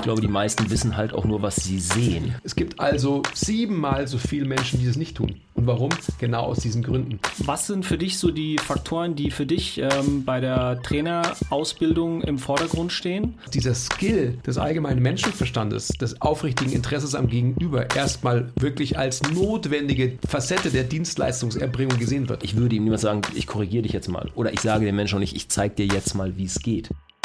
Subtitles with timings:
[0.00, 2.34] Ich glaube, die meisten wissen halt auch nur, was sie sehen.
[2.42, 5.34] Es gibt also siebenmal so viele Menschen, die das nicht tun.
[5.52, 5.90] Und warum?
[6.18, 7.20] Genau aus diesen Gründen.
[7.44, 12.38] Was sind für dich so die Faktoren, die für dich ähm, bei der Trainerausbildung im
[12.38, 13.34] Vordergrund stehen?
[13.52, 20.70] Dieser Skill des allgemeinen Menschenverstandes, des aufrichtigen Interesses am Gegenüber, erstmal wirklich als notwendige Facette
[20.70, 22.42] der Dienstleistungserbringung gesehen wird.
[22.42, 24.30] Ich würde ihm niemals sagen, ich korrigiere dich jetzt mal.
[24.34, 26.88] Oder ich sage dem Menschen auch nicht, ich zeige dir jetzt mal, wie es geht.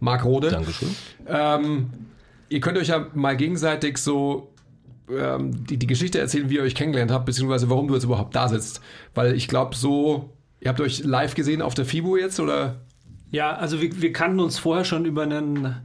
[0.00, 0.50] Marc Rode.
[0.50, 0.94] Dankeschön.
[1.26, 1.90] Ähm,
[2.48, 4.52] ihr könnt euch ja mal gegenseitig so
[5.10, 8.34] ähm, die, die Geschichte erzählen, wie ihr euch kennengelernt habt, beziehungsweise warum du jetzt überhaupt
[8.34, 8.80] da sitzt.
[9.14, 10.30] Weil ich glaube, so,
[10.60, 12.76] ihr habt euch live gesehen auf der FIBO jetzt, oder?
[13.30, 15.76] Ja, also wir, wir kannten uns vorher schon über einen,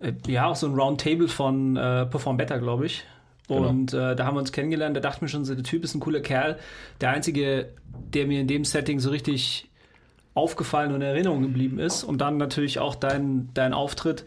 [0.00, 3.04] äh, ja, auch so ein Roundtable von äh, Perform Better, glaube ich.
[3.48, 4.10] Und genau.
[4.10, 4.96] äh, da haben wir uns kennengelernt.
[4.96, 6.58] Da dachte ich mir schon, so, der Typ ist ein cooler Kerl.
[7.00, 7.68] Der einzige,
[8.12, 9.70] der mir in dem Setting so richtig
[10.36, 12.04] aufgefallen und in Erinnerung geblieben ist.
[12.04, 14.24] Und dann natürlich auch dein, dein Auftritt,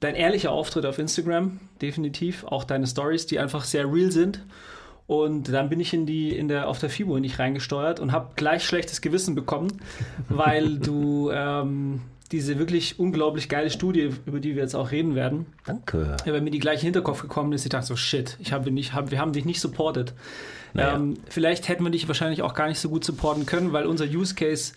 [0.00, 2.44] dein ehrlicher Auftritt auf Instagram, definitiv.
[2.44, 4.40] Auch deine Stories, die einfach sehr real sind.
[5.06, 8.30] Und dann bin ich in die, in der, auf der FIBO nicht reingesteuert und habe
[8.36, 9.68] gleich schlechtes Gewissen bekommen,
[10.30, 12.00] weil du ähm,
[12.32, 15.44] diese wirklich unglaublich geile Studie, über die wir jetzt auch reden werden.
[15.66, 16.16] Danke.
[16.24, 18.52] Ja, weil mir die gleich in den Hinterkopf gekommen ist, ich dachte so, shit, ich
[18.52, 20.14] habe nicht, hab, wir haben dich nicht supported.
[20.72, 20.96] Naja.
[20.96, 24.06] Ähm, vielleicht hätten wir dich wahrscheinlich auch gar nicht so gut supporten können, weil unser
[24.06, 24.72] Use Case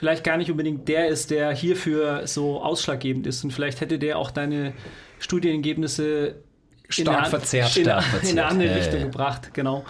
[0.00, 3.44] vielleicht gar nicht unbedingt der ist, der hierfür so ausschlaggebend ist.
[3.44, 4.72] Und vielleicht hätte der auch deine
[5.18, 6.36] Studienergebnisse
[6.88, 8.32] stark in verzerrt, in, stark in, verzerrt.
[8.32, 9.04] in eine andere Ja, Richtung ja.
[9.06, 9.84] gebracht, genau.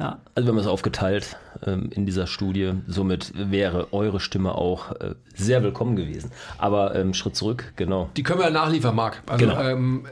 [0.00, 0.18] Ja.
[0.34, 2.72] Also wir haben es aufgeteilt ähm, in dieser Studie.
[2.88, 6.32] Somit wäre eure Stimme auch äh, sehr willkommen gewesen.
[6.58, 8.10] Aber ähm, Schritt zurück, genau.
[8.16, 9.22] Die können wir nachliefern, Marc.
[9.26, 9.62] Also, Genau.
[9.62, 10.06] ähm,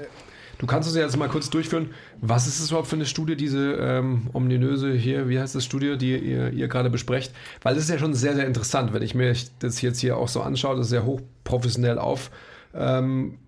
[0.61, 1.89] du kannst uns ja jetzt mal kurz durchführen.
[2.21, 5.97] Was ist es überhaupt für eine Studie, diese ähm, ominöse hier, wie heißt das Studie,
[5.97, 7.33] die ihr, ihr gerade besprecht?
[7.63, 10.29] Weil das ist ja schon sehr, sehr interessant, wenn ich mir das jetzt hier auch
[10.29, 12.39] so anschaue, das ist sehr hochprofessionell aufbereitet.
[12.75, 13.39] Ähm,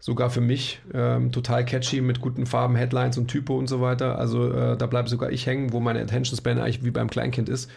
[0.00, 4.18] sogar für mich ähm, total catchy mit guten Farben, Headlines und Typo und so weiter.
[4.18, 7.48] Also äh, da bleibe sogar ich hängen, wo meine Attention Span eigentlich wie beim Kleinkind
[7.48, 7.70] ist,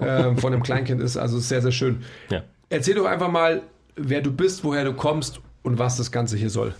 [0.00, 1.16] ähm, von einem Kleinkind ist.
[1.16, 2.02] Also sehr, sehr schön.
[2.30, 2.42] Ja.
[2.68, 3.62] Erzähl doch einfach mal,
[3.96, 6.74] wer du bist, woher du kommst und was das Ganze hier soll.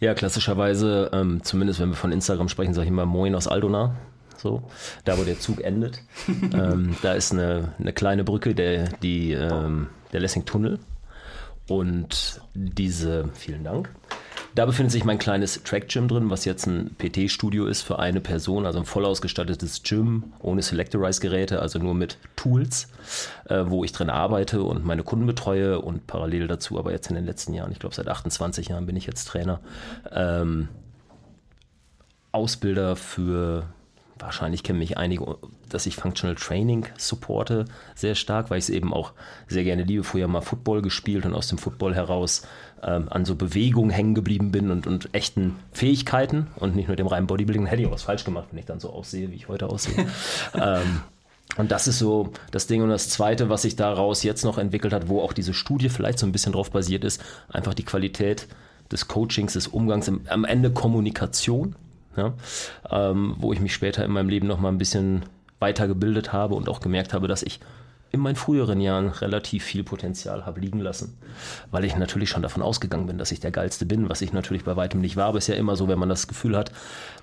[0.00, 3.96] Ja, klassischerweise, ähm, zumindest wenn wir von Instagram sprechen, sage ich immer Moin aus Aldona.
[4.36, 4.62] So,
[5.04, 6.02] da wo der Zug endet.
[6.52, 10.78] ähm, da ist eine, eine kleine Brücke, der, die, ähm, der Lessing-Tunnel.
[11.68, 13.88] Und diese, vielen Dank.
[14.54, 18.66] Da befindet sich mein kleines Track-Gym drin, was jetzt ein PT-Studio ist für eine Person,
[18.66, 22.88] also ein voll ausgestattetes Gym ohne Selectorize-Geräte, also nur mit Tools,
[23.48, 27.16] äh, wo ich drin arbeite und meine Kunden betreue und parallel dazu, aber jetzt in
[27.16, 29.60] den letzten Jahren, ich glaube seit 28 Jahren bin ich jetzt Trainer,
[30.12, 30.68] ähm,
[32.30, 33.66] Ausbilder für,
[34.18, 35.36] wahrscheinlich kennen mich einige,
[35.68, 39.12] dass ich Functional Training supporte sehr stark, weil ich es eben auch
[39.48, 40.04] sehr gerne liebe.
[40.04, 42.46] Früher mal Football gespielt und aus dem Football heraus
[42.84, 47.06] ähm, an so Bewegungen hängen geblieben bin und, und echten Fähigkeiten und nicht nur dem
[47.06, 47.66] reinen Bodybuilding.
[47.66, 50.06] Hätte ich auch was falsch gemacht, wenn ich dann so aussehe, wie ich heute aussehe.
[50.54, 51.00] ähm,
[51.56, 52.82] und das ist so das Ding.
[52.82, 56.18] Und das Zweite, was sich daraus jetzt noch entwickelt hat, wo auch diese Studie vielleicht
[56.18, 58.48] so ein bisschen drauf basiert ist, einfach die Qualität
[58.90, 61.76] des Coachings, des Umgangs, im, am Ende Kommunikation,
[62.16, 62.34] ja,
[62.90, 65.24] ähm, wo ich mich später in meinem Leben noch mal ein bisschen
[65.58, 67.60] weitergebildet habe und auch gemerkt habe, dass ich
[68.14, 71.18] in meinen früheren Jahren relativ viel Potenzial habe liegen lassen,
[71.70, 74.64] weil ich natürlich schon davon ausgegangen bin, dass ich der Geilste bin, was ich natürlich
[74.64, 75.26] bei weitem nicht war.
[75.26, 76.72] Aber es ist ja immer so, wenn man das Gefühl hat,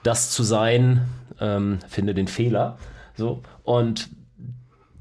[0.04, 1.06] das zu sein,
[1.40, 2.78] ähm, finde den Fehler.
[3.16, 4.10] So und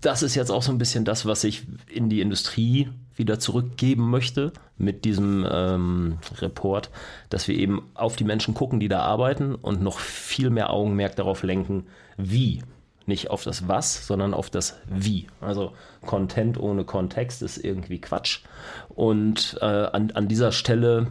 [0.00, 4.08] das ist jetzt auch so ein bisschen das, was ich in die Industrie wieder zurückgeben
[4.08, 6.90] möchte mit diesem ähm, Report,
[7.28, 11.16] dass wir eben auf die Menschen gucken, die da arbeiten und noch viel mehr Augenmerk
[11.16, 11.86] darauf lenken,
[12.16, 12.62] wie.
[13.10, 15.26] Nicht auf das Was, sondern auf das Wie.
[15.40, 15.72] Also
[16.06, 18.42] Content ohne Kontext ist irgendwie Quatsch.
[18.88, 21.08] Und äh, an, an dieser Stelle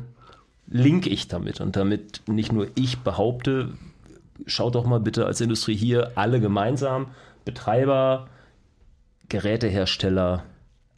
[0.66, 1.60] linke ich damit.
[1.60, 3.74] Und damit nicht nur ich behaupte,
[4.46, 7.08] schaut doch mal bitte als Industrie hier alle gemeinsam,
[7.44, 8.30] Betreiber,
[9.28, 10.46] Gerätehersteller,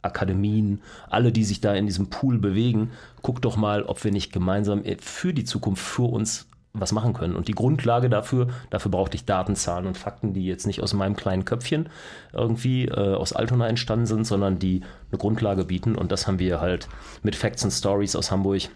[0.02, 4.32] Akademien, alle, die sich da in diesem Pool bewegen, guck doch mal, ob wir nicht
[4.32, 7.36] gemeinsam für die Zukunft, für uns was machen können.
[7.36, 10.94] Und die Grundlage dafür, dafür brauchte ich Daten, Zahlen und Fakten, die jetzt nicht aus
[10.94, 11.88] meinem kleinen Köpfchen
[12.32, 15.94] irgendwie äh, aus Altona entstanden sind, sondern die eine Grundlage bieten.
[15.94, 16.88] Und das haben wir halt
[17.22, 18.70] mit Facts and Stories aus Hamburg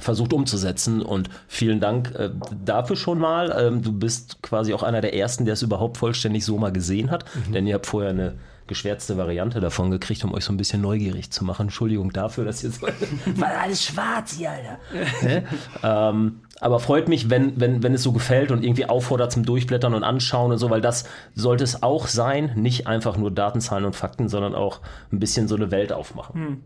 [0.00, 1.02] versucht umzusetzen.
[1.02, 2.30] Und vielen Dank äh,
[2.64, 3.54] dafür schon mal.
[3.58, 7.10] Ähm, du bist quasi auch einer der ersten, der es überhaupt vollständig so mal gesehen
[7.10, 7.24] hat.
[7.48, 7.52] Mhm.
[7.52, 8.34] Denn ihr habt vorher eine
[8.66, 11.66] geschwärzte Variante davon gekriegt, um euch so ein bisschen neugierig zu machen.
[11.66, 12.86] Entschuldigung dafür, dass ihr so.
[13.36, 15.44] War alles schwarz hier, Alter.
[15.82, 19.94] ähm, aber freut mich, wenn, wenn, wenn es so gefällt und irgendwie auffordert zum Durchblättern
[19.94, 22.52] und Anschauen und so, weil das sollte es auch sein.
[22.54, 24.80] Nicht einfach nur Datenzahlen und Fakten, sondern auch
[25.10, 26.34] ein bisschen so eine Welt aufmachen.
[26.34, 26.60] Hm.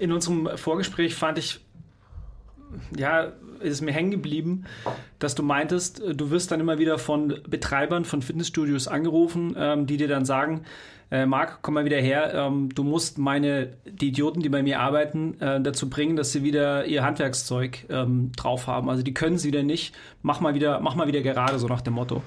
[0.00, 1.60] In unserem Vorgespräch fand ich
[2.96, 4.64] ja, ist mir hängen geblieben,
[5.20, 9.96] dass du meintest, du wirst dann immer wieder von Betreibern von Fitnessstudios angerufen, ähm, die
[9.96, 10.64] dir dann sagen,
[11.10, 14.80] äh, Marc, komm mal wieder her, ähm, du musst meine, die Idioten, die bei mir
[14.80, 18.90] arbeiten, äh, dazu bringen, dass sie wieder ihr Handwerkszeug ähm, drauf haben.
[18.90, 21.80] Also die können es wieder nicht, mach mal wieder, mach mal wieder gerade, so nach
[21.80, 22.22] dem Motto.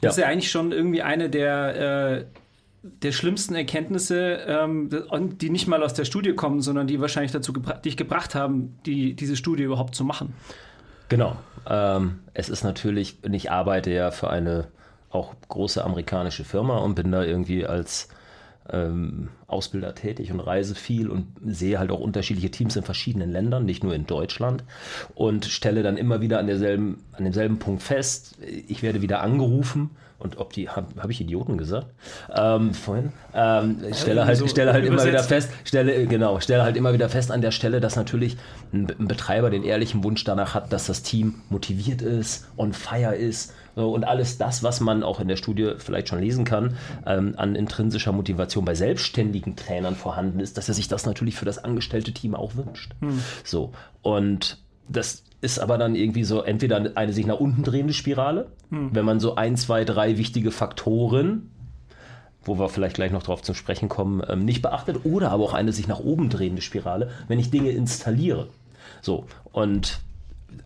[0.00, 0.22] Das ja.
[0.22, 2.24] ist ja eigentlich schon irgendwie eine der äh,
[2.82, 4.88] der schlimmsten Erkenntnisse, ähm,
[5.38, 8.78] die nicht mal aus der Studie kommen, sondern die wahrscheinlich dazu gebra dich gebracht haben,
[8.86, 10.34] die, diese Studie überhaupt zu machen.
[11.08, 11.36] Genau.
[11.68, 14.68] Ähm, es ist natürlich, ich arbeite ja für eine
[15.10, 18.08] auch große amerikanische Firma und bin da irgendwie als
[18.70, 23.64] ähm, Ausbilder tätig und reise viel und sehe halt auch unterschiedliche Teams in verschiedenen Ländern,
[23.64, 24.64] nicht nur in Deutschland
[25.14, 29.90] und stelle dann immer wieder an derselben, an demselben Punkt fest, ich werde wieder angerufen
[30.18, 31.86] und ob die, habe hab ich Idioten gesagt?
[32.34, 33.12] Ähm, vorhin.
[33.34, 36.92] Ähm, ich stelle halt, so stelle halt immer wieder fest, stelle, genau, stelle halt immer
[36.92, 38.36] wieder fest an der Stelle, dass natürlich
[38.72, 43.14] ein, ein Betreiber den ehrlichen Wunsch danach hat, dass das Team motiviert ist, on fire
[43.14, 43.52] ist
[43.86, 46.76] und alles das, was man auch in der Studie vielleicht schon lesen kann,
[47.06, 51.44] ähm, an intrinsischer Motivation bei selbstständigen Trainern vorhanden ist, dass er sich das natürlich für
[51.44, 52.94] das angestellte Team auch wünscht.
[53.00, 53.22] Hm.
[53.44, 53.72] So.
[54.02, 58.90] Und das ist aber dann irgendwie so entweder eine sich nach unten drehende Spirale, hm.
[58.92, 61.50] wenn man so ein, zwei, drei wichtige Faktoren
[62.48, 65.54] wo wir vielleicht gleich noch drauf zu sprechen kommen, ähm, nicht beachtet oder aber auch
[65.54, 68.48] eine sich nach oben drehende Spirale, wenn ich Dinge installiere.
[69.02, 70.00] So, und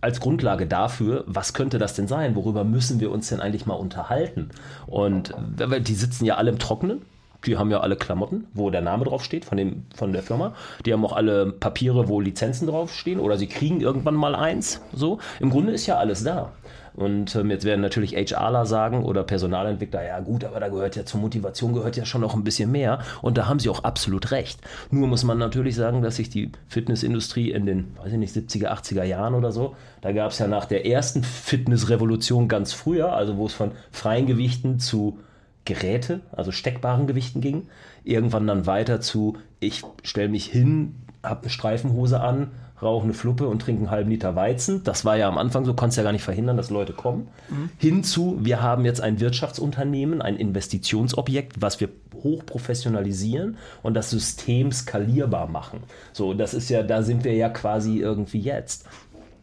[0.00, 2.34] als Grundlage dafür, was könnte das denn sein?
[2.34, 4.50] Worüber müssen wir uns denn eigentlich mal unterhalten?
[4.86, 5.34] Und
[5.80, 7.02] die sitzen ja alle im Trockenen.
[7.46, 10.54] Die haben ja alle Klamotten, wo der Name draufsteht von, dem, von der Firma.
[10.86, 14.80] Die haben auch alle Papiere, wo Lizenzen draufstehen oder sie kriegen irgendwann mal eins.
[14.92, 15.18] So.
[15.40, 16.52] Im Grunde ist ja alles da.
[16.94, 21.04] Und ähm, jetzt werden natürlich HRler sagen oder Personalentwickler, ja gut, aber da gehört ja
[21.04, 22.98] zur Motivation gehört ja schon noch ein bisschen mehr.
[23.22, 24.60] Und da haben sie auch absolut recht.
[24.90, 28.68] Nur muss man natürlich sagen, dass sich die Fitnessindustrie in den, weiß ich nicht, 70er,
[28.68, 33.36] 80er Jahren oder so, da gab es ja nach der ersten Fitnessrevolution ganz früher, also
[33.36, 35.18] wo es von freien Gewichten zu
[35.64, 37.68] Geräte, also steckbaren Gewichten ging,
[38.04, 42.50] irgendwann dann weiter zu, ich stelle mich hin, habe eine Streifenhose an,
[42.82, 44.82] rauche eine Fluppe und trinke einen halben Liter Weizen.
[44.82, 47.28] Das war ja am Anfang so, konntest ja gar nicht verhindern, dass Leute kommen.
[47.48, 47.70] Mhm.
[47.78, 51.88] Hinzu, wir haben jetzt ein Wirtschaftsunternehmen, ein Investitionsobjekt, was wir
[52.22, 55.80] hoch professionalisieren und das System skalierbar machen.
[56.12, 58.86] So, das ist ja, da sind wir ja quasi irgendwie jetzt.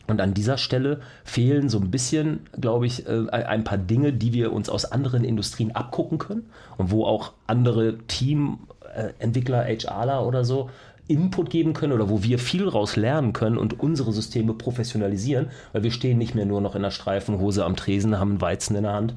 [0.09, 4.33] Und an dieser Stelle fehlen so ein bisschen, glaube ich, äh, ein paar Dinge, die
[4.33, 10.69] wir uns aus anderen Industrien abgucken können und wo auch andere Teamentwickler, HRler oder so
[11.07, 15.83] Input geben können oder wo wir viel raus lernen können und unsere Systeme professionalisieren, weil
[15.83, 18.93] wir stehen nicht mehr nur noch in der Streifenhose am Tresen, haben Weizen in der
[18.93, 19.15] Hand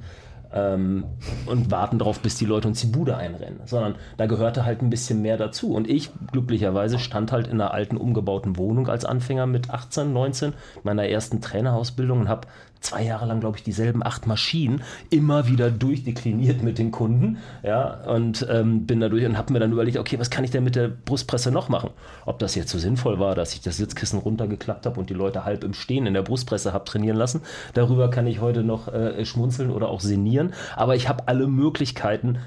[0.55, 1.05] ähm,
[1.47, 4.91] und warten darauf, bis die Leute uns die Bude einrennen, sondern da gehörte halt ein
[4.91, 5.73] bisschen mehr dazu.
[5.73, 10.53] Und ich glücklicherweise stand halt in einer alten umgebauten Wohnung als Anfänger mit 18, 19
[10.83, 12.49] meiner ersten Trainerausbildung und habe
[12.83, 17.39] zwei Jahre lang, glaube ich, dieselben acht Maschinen immer wieder durchdekliniert mit den Kunden.
[17.63, 20.51] Ja, und ähm, bin da durch und habe mir dann überlegt, okay, was kann ich
[20.51, 21.91] denn mit der Brustpresse noch machen?
[22.27, 25.45] Ob das jetzt so sinnvoll war, dass ich das Sitzkissen runtergeklappt habe und die Leute
[25.45, 27.43] halb im Stehen in der Brustpresse habe trainieren lassen.
[27.75, 30.53] Darüber kann ich heute noch äh, schmunzeln oder auch sinnieren.
[30.77, 32.39] Aber ich habe alle Möglichkeiten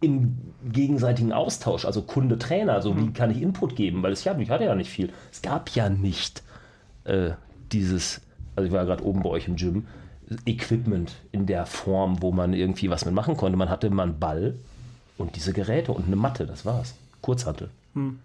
[0.00, 3.12] in gegenseitigen Austausch, also Kunde-Trainer, also wie mhm.
[3.14, 5.10] kann ich Input geben, weil es ja, ich hatte ja nicht viel.
[5.30, 6.42] Es gab ja nicht
[7.04, 7.30] äh,
[7.72, 8.20] dieses
[8.56, 9.86] also ich war gerade oben bei euch im Gym,
[10.46, 13.58] Equipment in der Form, wo man irgendwie was mit machen konnte.
[13.58, 14.54] Man hatte mal einen Ball
[15.18, 16.94] und diese Geräte und eine Matte, das war's.
[17.20, 17.68] Kurzhantel.
[17.94, 18.18] Hm.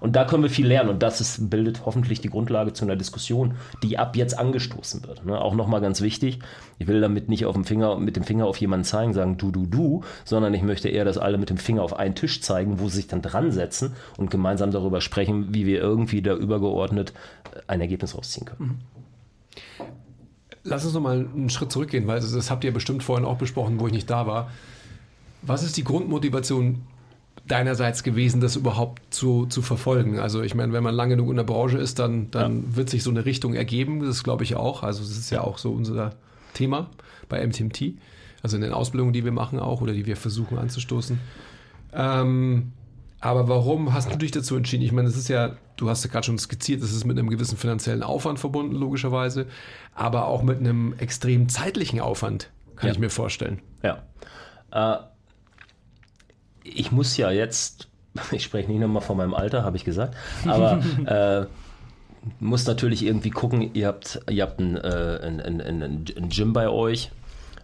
[0.00, 2.96] Und da können wir viel lernen und das ist, bildet hoffentlich die Grundlage zu einer
[2.96, 5.24] Diskussion, die ab jetzt angestoßen wird.
[5.24, 5.40] Ne?
[5.40, 6.40] Auch nochmal ganz wichtig,
[6.78, 9.52] ich will damit nicht auf dem Finger, mit dem Finger auf jemanden zeigen, sagen du,
[9.52, 12.80] du, du, sondern ich möchte eher, dass alle mit dem Finger auf einen Tisch zeigen,
[12.80, 17.12] wo sie sich dann dran setzen und gemeinsam darüber sprechen, wie wir irgendwie da übergeordnet
[17.68, 18.68] ein Ergebnis rausziehen können.
[18.68, 18.78] Mhm.
[20.62, 23.80] Lass uns noch mal einen Schritt zurückgehen, weil das habt ihr bestimmt vorhin auch besprochen,
[23.80, 24.50] wo ich nicht da war.
[25.42, 26.82] Was ist die Grundmotivation
[27.48, 30.18] deinerseits gewesen, das überhaupt zu, zu verfolgen?
[30.18, 32.76] Also ich meine, wenn man lange genug in der Branche ist, dann, dann ja.
[32.76, 34.00] wird sich so eine Richtung ergeben.
[34.04, 34.82] Das glaube ich auch.
[34.82, 36.14] Also das ist ja auch so unser
[36.52, 36.90] Thema
[37.28, 37.94] bei MTMT.
[38.42, 41.18] Also in den Ausbildungen, die wir machen auch oder die wir versuchen anzustoßen.
[41.92, 42.72] Ähm,
[43.20, 44.82] aber warum hast du dich dazu entschieden?
[44.82, 47.28] Ich meine, es ist ja, du hast ja gerade schon skizziert, es ist mit einem
[47.28, 49.46] gewissen finanziellen Aufwand verbunden, logischerweise,
[49.94, 52.94] aber auch mit einem extrem zeitlichen Aufwand, kann ja.
[52.94, 53.60] ich mir vorstellen.
[53.82, 54.02] Ja.
[54.72, 55.02] Äh,
[56.64, 57.88] ich muss ja jetzt,
[58.32, 61.46] ich spreche nicht nochmal von meinem Alter, habe ich gesagt, aber äh,
[62.38, 65.82] muss natürlich irgendwie gucken, ihr habt, ihr habt ein, äh, ein, ein,
[66.16, 67.10] ein Gym bei euch,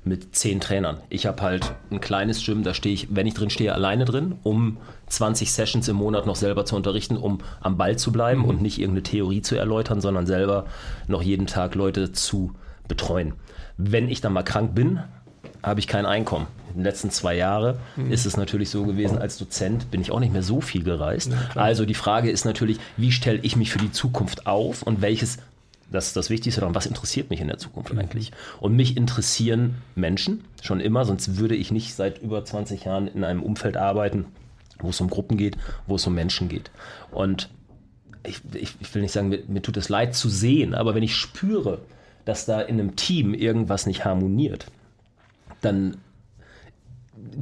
[0.07, 0.99] mit zehn Trainern.
[1.09, 4.37] Ich habe halt ein kleines Gym, da stehe ich, wenn ich drin stehe, alleine drin,
[4.45, 4.77] um
[5.09, 8.47] 20 Sessions im Monat noch selber zu unterrichten, um am Ball zu bleiben mhm.
[8.47, 10.67] und nicht irgendeine Theorie zu erläutern, sondern selber
[11.09, 12.53] noch jeden Tag Leute zu
[12.87, 13.35] betreuen.
[13.77, 15.01] Wenn ich dann mal krank bin,
[15.63, 16.47] habe ich kein Einkommen.
[16.69, 18.13] In den letzten zwei Jahren mhm.
[18.13, 21.33] ist es natürlich so gewesen, als Dozent bin ich auch nicht mehr so viel gereist.
[21.57, 25.39] also die Frage ist natürlich, wie stelle ich mich für die Zukunft auf und welches
[25.90, 28.33] das ist das Wichtigste daran, was interessiert mich in der Zukunft eigentlich?
[28.61, 33.25] Und mich interessieren Menschen schon immer, sonst würde ich nicht seit über 20 Jahren in
[33.25, 34.26] einem Umfeld arbeiten,
[34.81, 36.71] wo es um Gruppen geht, wo es um Menschen geht.
[37.12, 37.49] Und
[38.25, 41.05] ich, ich, ich will nicht sagen, mir, mir tut es leid zu sehen, aber wenn
[41.05, 41.81] ich spüre,
[42.25, 44.66] dass da in einem Team irgendwas nicht harmoniert,
[45.61, 45.99] dann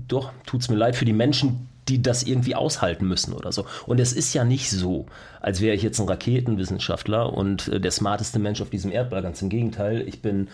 [0.06, 3.66] doch tut es mir leid für die Menschen, die das irgendwie aushalten müssen oder so.
[3.86, 5.06] Und es ist ja nicht so,
[5.40, 9.22] als wäre ich jetzt ein Raketenwissenschaftler und äh, der smarteste Mensch auf diesem Erdball.
[9.22, 10.48] Ganz im Gegenteil, ich bin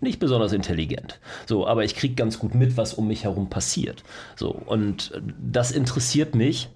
[0.00, 1.20] nicht besonders intelligent.
[1.46, 4.02] So, aber ich kriege ganz gut mit, was um mich herum passiert.
[4.36, 6.68] So, und äh, das interessiert mich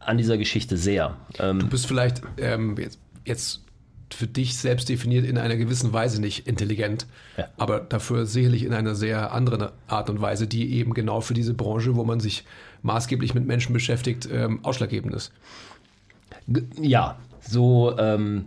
[0.00, 1.16] an dieser Geschichte sehr.
[1.38, 3.60] Ähm, du bist vielleicht ähm, jetzt, jetzt
[4.12, 7.48] für dich selbst definiert in einer gewissen Weise nicht intelligent, ja.
[7.56, 11.54] aber dafür sicherlich in einer sehr anderen Art und Weise, die eben genau für diese
[11.54, 12.44] Branche, wo man sich
[12.82, 15.32] maßgeblich mit Menschen beschäftigt, ähm, ausschlaggebend ist.
[16.80, 18.46] Ja, so, ähm,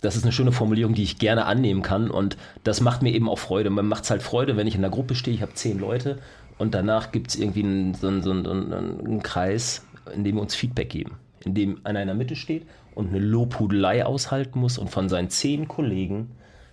[0.00, 3.28] das ist eine schöne Formulierung, die ich gerne annehmen kann und das macht mir eben
[3.28, 3.70] auch Freude.
[3.70, 6.18] Man macht es halt Freude, wenn ich in der Gruppe stehe, ich habe zehn Leute
[6.58, 10.42] und danach gibt es irgendwie einen, so, einen, so einen, einen Kreis, in dem wir
[10.42, 14.76] uns Feedback geben, in dem einer in der Mitte steht und eine Lobhudelei aushalten muss
[14.76, 16.32] und von seinen zehn Kollegen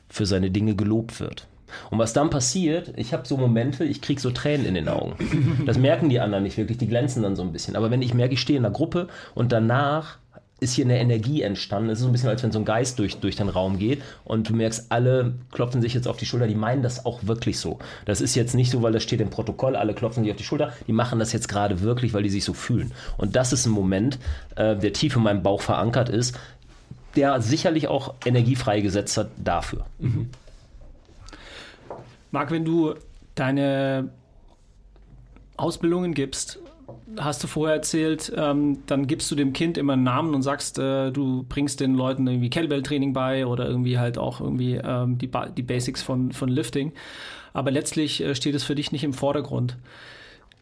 [0.09, 1.47] für seine Dinge gelobt wird.
[1.89, 5.15] Und was dann passiert, ich habe so Momente, ich kriege so Tränen in den Augen.
[5.65, 7.75] Das merken die anderen nicht wirklich, die glänzen dann so ein bisschen.
[7.75, 10.17] Aber wenn ich merke, ich stehe in der Gruppe und danach
[10.59, 11.89] ist hier eine Energie entstanden.
[11.89, 14.01] Es ist so ein bisschen, als wenn so ein Geist durch, durch den Raum geht
[14.25, 17.59] und du merkst, alle klopfen sich jetzt auf die Schulter, die meinen das auch wirklich
[17.59, 17.79] so.
[18.05, 20.43] Das ist jetzt nicht so, weil das steht im Protokoll, alle klopfen sich auf die
[20.43, 22.91] Schulter, die machen das jetzt gerade wirklich, weil die sich so fühlen.
[23.17, 24.19] Und das ist ein Moment,
[24.55, 26.37] äh, der tief in meinem Bauch verankert ist,
[27.15, 29.85] der sicherlich auch Energie freigesetzt hat dafür.
[29.99, 30.29] Mhm.
[32.31, 32.95] Marc, wenn du
[33.35, 34.09] deine
[35.57, 36.59] Ausbildungen gibst,
[37.17, 40.79] hast du vorher erzählt, ähm, dann gibst du dem Kind immer einen Namen und sagst,
[40.79, 45.27] äh, du bringst den Leuten irgendwie Kettlebell-Training bei oder irgendwie halt auch irgendwie ähm, die,
[45.27, 46.93] ba die Basics von, von Lifting.
[47.53, 49.77] Aber letztlich äh, steht es für dich nicht im Vordergrund.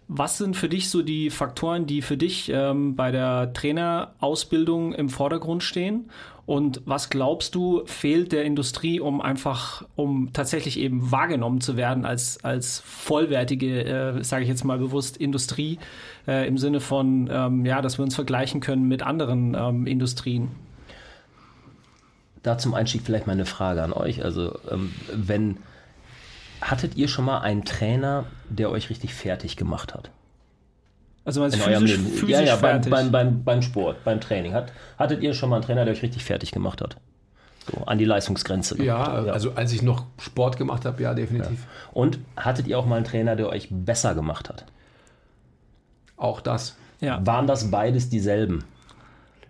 [0.09, 5.09] Was sind für dich so die Faktoren, die für dich ähm, bei der Trainerausbildung im
[5.09, 6.09] Vordergrund stehen?
[6.45, 12.05] Und was glaubst du, fehlt der Industrie, um einfach, um tatsächlich eben wahrgenommen zu werden
[12.05, 15.77] als, als vollwertige, äh, sage ich jetzt mal bewusst, Industrie
[16.25, 20.51] äh, im Sinne von, ähm, ja, dass wir uns vergleichen können mit anderen ähm, Industrien?
[22.43, 24.23] Da zum Einstieg vielleicht mal eine Frage an euch.
[24.23, 25.57] Also, ähm, wenn,
[26.61, 30.11] hattet ihr schon mal einen Trainer, der euch richtig fertig gemacht hat?
[31.25, 34.53] Also man ist physisch, physisch ja, ja, beim, beim, beim, beim, Sport, beim Training.
[34.53, 36.95] Hat, hattet ihr schon mal einen Trainer, der euch richtig fertig gemacht hat?
[37.69, 38.81] So, an die Leistungsgrenze.
[38.81, 41.59] Ja, ja, also als ich noch Sport gemacht habe, ja, definitiv.
[41.59, 41.91] Ja.
[41.91, 44.65] Und hattet ihr auch mal einen Trainer, der euch besser gemacht hat?
[46.15, 46.77] Auch das.
[47.01, 47.19] Ja.
[47.25, 48.63] Waren das beides dieselben?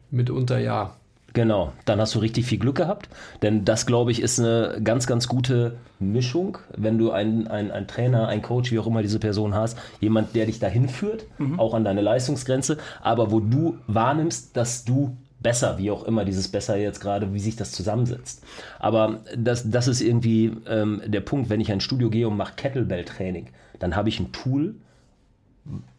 [0.09, 0.96] Mitunter ja.
[1.37, 3.09] Genau, dann hast du richtig viel Glück gehabt,
[3.43, 8.27] denn das, glaube ich, ist eine ganz, ganz gute Mischung, wenn du einen, einen, Trainer,
[8.27, 11.59] einen Coach, wie auch immer diese Person hast, jemand, der dich dahin führt, mhm.
[11.59, 16.47] auch an deine Leistungsgrenze, aber wo du wahrnimmst, dass du besser, wie auch immer dieses
[16.47, 18.43] besser jetzt gerade, wie sich das zusammensetzt.
[18.79, 22.55] Aber das, das ist irgendwie ähm, der Punkt, wenn ich ein Studio gehe und mache
[22.55, 24.73] Kettlebell-Training, dann habe ich ein Tool,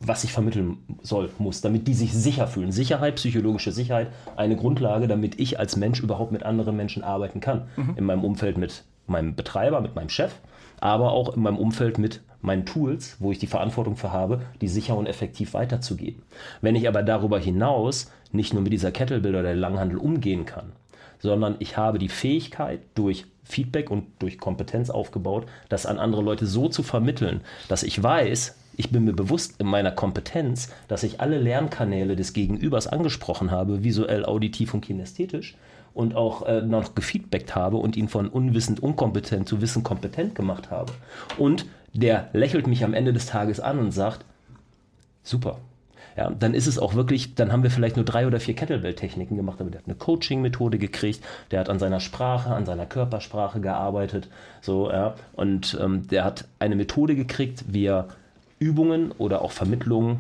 [0.01, 2.73] was ich vermitteln soll, muss, damit die sich sicher fühlen.
[2.73, 7.69] Sicherheit, psychologische Sicherheit, eine Grundlage, damit ich als Mensch überhaupt mit anderen Menschen arbeiten kann.
[7.77, 7.95] Mhm.
[7.97, 10.35] In meinem Umfeld mit meinem Betreiber, mit meinem Chef,
[10.81, 14.69] aber auch in meinem Umfeld mit meinen Tools, wo ich die Verantwortung für habe, die
[14.69, 16.23] sicher und effektiv weiterzugeben.
[16.61, 20.73] Wenn ich aber darüber hinaus nicht nur mit dieser Kettlebell oder der Langhandel umgehen kann,
[21.19, 26.47] sondern ich habe die Fähigkeit durch Feedback und durch Kompetenz aufgebaut, das an andere Leute
[26.47, 31.21] so zu vermitteln, dass ich weiß, ich bin mir bewusst in meiner Kompetenz, dass ich
[31.21, 35.57] alle Lernkanäle des Gegenübers angesprochen habe, visuell, auditiv und kinästhetisch
[35.95, 40.71] und auch äh, noch gefeedbackt habe und ihn von unwissend unkompetent zu wissen kompetent gemacht
[40.71, 40.93] habe.
[41.39, 44.25] Und der lächelt mich am Ende des Tages an und sagt,
[45.25, 45.59] super,
[46.19, 49.37] ja, dann ist es auch wirklich, dann haben wir vielleicht nur drei oder vier Kettlebell-Techniken
[49.37, 53.61] gemacht, aber der hat eine Coaching-Methode gekriegt, der hat an seiner Sprache, an seiner Körpersprache
[53.61, 54.29] gearbeitet,
[54.61, 58.09] so, ja, und ähm, der hat eine Methode gekriegt, wie er
[58.59, 60.19] Übungen oder auch Vermittlungen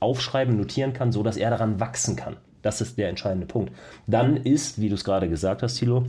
[0.00, 2.38] aufschreiben, notieren kann, so dass er daran wachsen kann.
[2.62, 3.70] Das ist der entscheidende Punkt.
[4.06, 6.06] Dann ist, wie du es gerade gesagt hast, Thilo,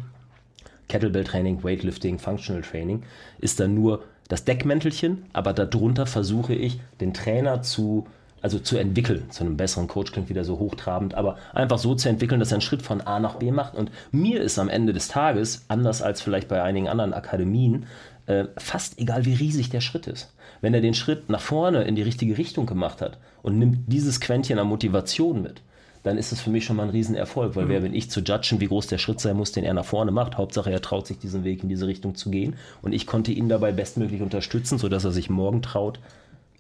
[0.88, 3.04] Kettlebell-Training, Weightlifting, Functional Training,
[3.40, 8.08] ist dann nur das Deckmäntelchen, aber darunter versuche ich, den Trainer zu
[8.46, 9.24] also zu entwickeln.
[9.32, 12.58] Zu einem besseren Coach klingt wieder so hochtrabend, aber einfach so zu entwickeln, dass er
[12.58, 13.74] einen Schritt von A nach B macht.
[13.74, 17.88] Und mir ist am Ende des Tages, anders als vielleicht bei einigen anderen Akademien,
[18.28, 20.32] äh, fast egal, wie riesig der Schritt ist.
[20.62, 24.20] Wenn er den Schritt nach vorne in die richtige Richtung gemacht hat und nimmt dieses
[24.22, 25.64] Quäntchen an Motivation mit,
[26.04, 27.70] dann ist es für mich schon mal ein Riesenerfolg, weil mhm.
[27.70, 30.12] wer bin ich zu judgen, wie groß der Schritt sein muss, den er nach vorne
[30.12, 30.38] macht.
[30.38, 33.50] Hauptsache, er traut sich diesen Weg in diese Richtung zu gehen und ich konnte ihn
[33.50, 36.00] dabei bestmöglich unterstützen, sodass er sich morgen traut,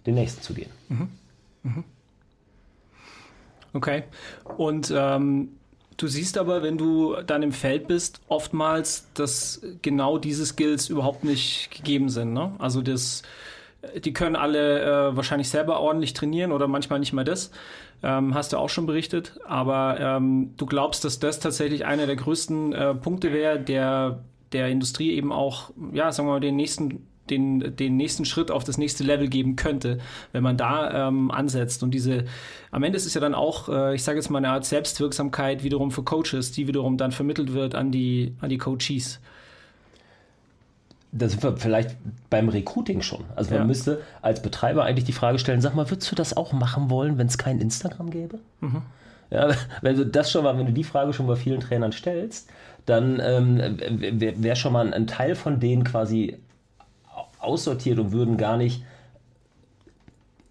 [0.07, 0.71] den nächsten zu gehen.
[0.89, 1.09] Mhm.
[1.65, 1.83] Mhm.
[3.73, 4.03] Okay.
[4.57, 5.57] Und ähm,
[5.97, 11.23] du siehst aber, wenn du dann im Feld bist, oftmals, dass genau diese Skills überhaupt
[11.25, 12.31] nicht gegeben sind.
[12.33, 12.53] Ne?
[12.57, 13.23] Also das,
[13.97, 17.51] die können alle äh, wahrscheinlich selber ordentlich trainieren oder manchmal nicht mal das.
[18.01, 19.37] Ähm, hast du auch schon berichtet.
[19.45, 24.69] Aber ähm, du glaubst, dass das tatsächlich einer der größten äh, Punkte wäre, der der
[24.69, 28.77] Industrie eben auch, ja, sagen wir mal, den nächsten den, den nächsten Schritt auf das
[28.77, 29.99] nächste Level geben könnte,
[30.31, 31.83] wenn man da ähm, ansetzt.
[31.83, 32.25] Und diese,
[32.71, 35.63] am Ende ist es ja dann auch, äh, ich sage jetzt mal, eine Art Selbstwirksamkeit
[35.63, 39.19] wiederum für Coaches, die wiederum dann vermittelt wird an die, an die Coaches.
[41.11, 41.95] Da sind wir vielleicht
[42.29, 43.23] beim Recruiting schon.
[43.35, 43.65] Also man ja.
[43.65, 47.17] müsste als Betreiber eigentlich die Frage stellen, sag mal, würdest du das auch machen wollen,
[47.17, 48.39] wenn es kein Instagram gäbe?
[48.59, 48.81] Mhm.
[49.31, 49.49] Ja,
[49.81, 52.49] wenn du das schon mal, wenn du die Frage schon bei vielen Trainern stellst,
[52.85, 53.57] dann ähm,
[54.19, 56.37] wäre wär schon mal ein Teil von denen quasi
[57.45, 58.83] aussortiert und würden gar nicht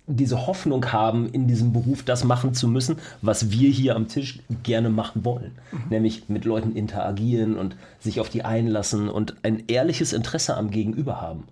[0.06, 4.40] diese Hoffnung haben, in diesem Beruf das machen zu müssen, was wir hier am Tisch
[4.62, 5.52] gerne machen wollen.
[5.72, 5.78] Mhm.
[5.88, 11.22] Nämlich mit Leuten interagieren und sich auf die einlassen und ein ehrliches Interesse am Gegenüber
[11.22, 11.44] haben.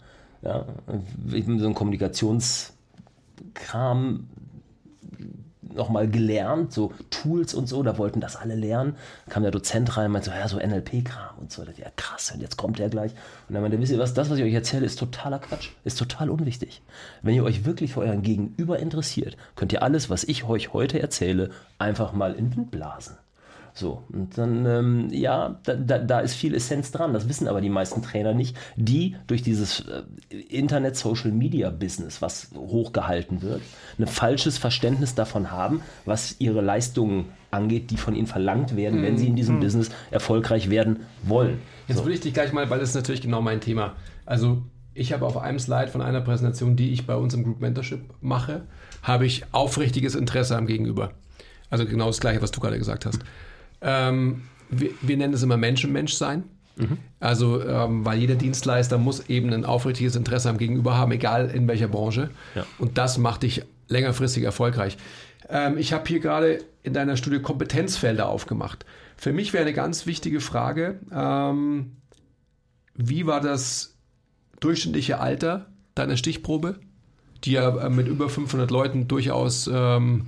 [0.42, 0.66] Ja,
[1.28, 4.26] so ein Kommunikationskram
[5.74, 8.96] nochmal gelernt, so Tools und so, da wollten das alle lernen.
[9.28, 11.62] kam der Dozent rein und meinte so, ja, so NLP-Kram und so.
[11.62, 13.12] Ja, krass, und jetzt kommt der gleich.
[13.48, 15.98] Und dann meinte, wisst ihr was, das, was ich euch erzähle, ist totaler Quatsch, ist
[15.98, 16.82] total unwichtig.
[17.22, 21.00] Wenn ihr euch wirklich für euren Gegenüber interessiert, könnt ihr alles, was ich euch heute
[21.00, 23.16] erzähle, einfach mal in Wind blasen.
[23.74, 27.14] So, und dann, ähm, ja, da, da, da, ist viel Essenz dran.
[27.14, 33.62] Das wissen aber die meisten Trainer nicht, die durch dieses äh, Internet-Social-Media-Business, was hochgehalten wird,
[33.98, 39.04] ein falsches Verständnis davon haben, was ihre Leistungen angeht, die von ihnen verlangt werden, mhm.
[39.04, 39.60] wenn sie in diesem mhm.
[39.60, 41.58] Business erfolgreich werden wollen.
[41.88, 42.04] Jetzt so.
[42.04, 43.96] würde ich dich gleich mal, weil das ist natürlich genau mein Thema.
[44.26, 47.60] Also, ich habe auf einem Slide von einer Präsentation, die ich bei uns im Group
[47.60, 48.62] Mentorship mache,
[49.02, 51.12] habe ich aufrichtiges Interesse am Gegenüber.
[51.70, 53.20] Also genau das Gleiche, was du gerade gesagt hast.
[53.82, 56.44] Ähm, wir, wir, nennen es immer Mensch-Mensch sein.
[56.76, 56.98] Mhm.
[57.20, 61.68] Also, ähm, weil jeder Dienstleister muss eben ein aufrichtiges Interesse am Gegenüber haben, egal in
[61.68, 62.30] welcher Branche.
[62.54, 62.64] Ja.
[62.78, 64.96] Und das macht dich längerfristig erfolgreich.
[65.48, 68.84] Ähm, ich habe hier gerade in deiner Studie Kompetenzfelder aufgemacht.
[69.16, 71.92] Für mich wäre eine ganz wichtige Frage, ähm,
[72.94, 73.96] wie war das
[74.60, 76.80] durchschnittliche Alter deiner Stichprobe,
[77.44, 80.26] die ja äh, mit über 500 Leuten durchaus ähm,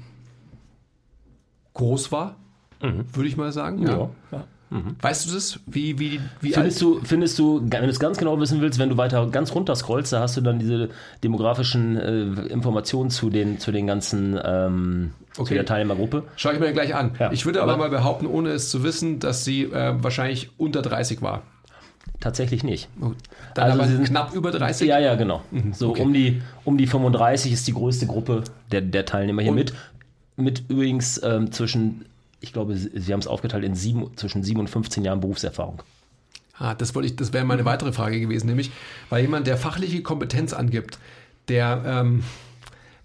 [1.75, 2.37] groß war?
[2.85, 3.05] Mhm.
[3.13, 3.83] würde ich mal sagen.
[3.83, 4.11] Ja.
[4.33, 4.45] ja.
[4.71, 4.97] Mhm.
[5.01, 5.61] Weißt du das?
[5.67, 8.89] Wie, wie, wie findest, du, findest du, wenn du es ganz genau wissen willst, wenn
[8.89, 10.89] du weiter ganz runter scrollst, da hast du dann diese
[11.23, 15.49] demografischen äh, Informationen zu den, zu den ganzen ähm, okay.
[15.49, 16.25] zu der Teilnehmergruppe.
[16.37, 17.13] Schau ich mir gleich an.
[17.21, 17.31] Ja.
[17.31, 20.83] Ich würde aber, aber, mal behaupten, ohne es zu wissen, dass sie äh, wahrscheinlich unter
[20.83, 21.43] 30 war.
[22.21, 22.89] Tatsächlich nicht.
[23.55, 24.89] Dann also aber sind, knapp über 30?
[24.89, 25.43] Ja, ja, genau.
[25.51, 26.03] Mhm, so okay.
[26.03, 29.57] um, die, um die 35 ist die größte Gruppe der, der Teilnehmer hier Und?
[29.57, 29.75] mit.
[30.37, 32.07] Mit übrigens ähm, zwischen
[32.45, 35.83] ich glaube, Sie haben es aufgeteilt in sieben, zwischen sieben und 15 Jahren Berufserfahrung.
[36.57, 38.71] Ah, das wollte ich, das wäre meine weitere Frage gewesen, nämlich,
[39.11, 40.99] weil jemand, der fachliche Kompetenz angibt,
[41.49, 42.23] der, ähm,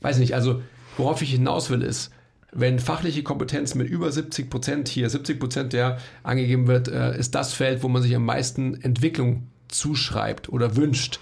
[0.02, 0.62] weiß nicht, also
[0.98, 2.12] worauf ich hinaus will, ist,
[2.52, 7.34] wenn fachliche Kompetenz mit über 70 Prozent hier, 70 Prozent der angegeben wird, äh, ist
[7.34, 11.20] das Feld, wo man sich am meisten Entwicklung zuschreibt oder wünscht,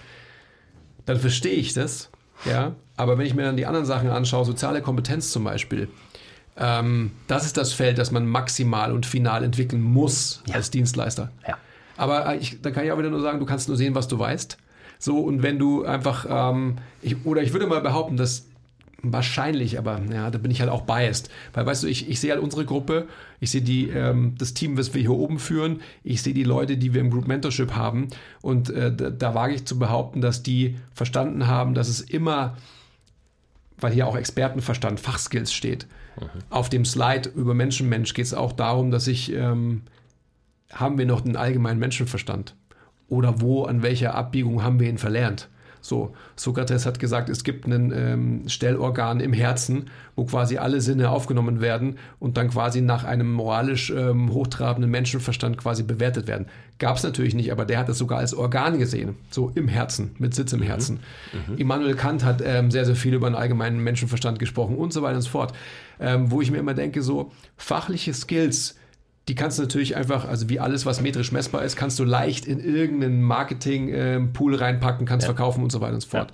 [1.05, 2.09] dann verstehe ich das,
[2.45, 2.75] ja.
[2.97, 5.87] Aber wenn ich mir dann die anderen Sachen anschaue, soziale Kompetenz zum Beispiel,
[6.57, 10.55] ähm, das ist das Feld, das man maximal und final entwickeln muss Ja.
[10.55, 11.31] als Dienstleister.
[11.47, 11.57] Ja.
[11.97, 14.07] Aber äh, ich, da kann ich auch wieder nur sagen, du kannst nur sehen, was
[14.07, 14.57] du weißt.
[14.99, 18.45] So, und wenn du einfach, ähm, ich, oder ich würde mal behaupten, dass
[19.03, 21.29] wahrscheinlich, aber ja, da bin ich halt auch biased.
[21.53, 23.07] Weil, weißt du, ich, ich sehe halt unsere Gruppe,
[23.39, 26.77] ich sehe die, ähm, das Team, was wir hier oben führen, ich sehe die Leute,
[26.77, 28.07] die wir im Group Mentorship haben.
[28.41, 32.57] Und äh, da, da wage ich zu behaupten, dass die verstanden haben, dass es immer
[33.79, 35.85] weil hier auch Expertenverstand, Fachskills steht.
[36.49, 39.83] Auf dem Slide über Mensch-Mensch geht es auch darum, dass ich, ähm,
[40.71, 42.55] haben wir noch den allgemeinen Menschenverstand?
[43.09, 45.49] Oder wo, an welcher Abbiegung haben wir ihn verlernt?
[45.87, 49.85] So, Sokrates hat gesagt, es gibt ein ähm, Stellorgan im Herzen,
[50.17, 55.57] wo quasi alle Sinne aufgenommen werden und dann quasi nach einem moralisch ähm, hochtrabenden Menschenverstand
[55.57, 56.47] quasi bewertet werden.
[56.79, 60.11] Gab es natürlich nicht, aber der hat das sogar als Organ gesehen, so im Herzen,
[60.19, 60.99] mit Sitz im Herzen.
[61.57, 65.15] Immanuel Kant hat ähm, sehr, sehr viel über den allgemeinen Menschenverstand gesprochen und so weiter
[65.15, 65.53] und so fort.
[65.99, 68.75] Ähm, wo ich mir immer denke, so fachliche Skills,
[69.27, 72.45] die kannst du natürlich einfach, also wie alles, was metrisch messbar ist, kannst du leicht
[72.45, 76.31] in irgendeinen Marketing-Pool reinpacken, kannst verkaufen und so weiter und so fort.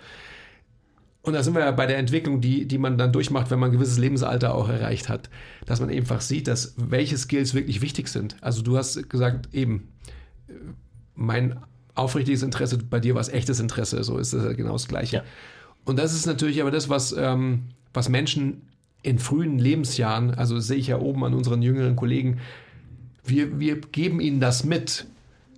[1.24, 3.70] Und da sind wir ja bei der Entwicklung, die, die man dann durchmacht, wenn man
[3.70, 5.30] ein gewisses Lebensalter auch erreicht hat,
[5.66, 8.36] dass man einfach sieht, dass welche Skills wirklich wichtig sind.
[8.42, 9.88] Also du hast gesagt, eben,
[10.50, 10.54] äh,
[11.16, 11.60] mein
[11.96, 15.18] aufrichtiges Interesse, bei dir war es echtes Interesse, so ist das ja genau das Gleiche.
[15.18, 15.24] Ja.
[15.86, 18.64] Und das ist natürlich aber das, was, ähm, was Menschen
[19.04, 22.40] in frühen Lebensjahren, also sehe ich ja oben an unseren jüngeren Kollegen,
[23.26, 25.06] wir, wir geben ihnen das mit,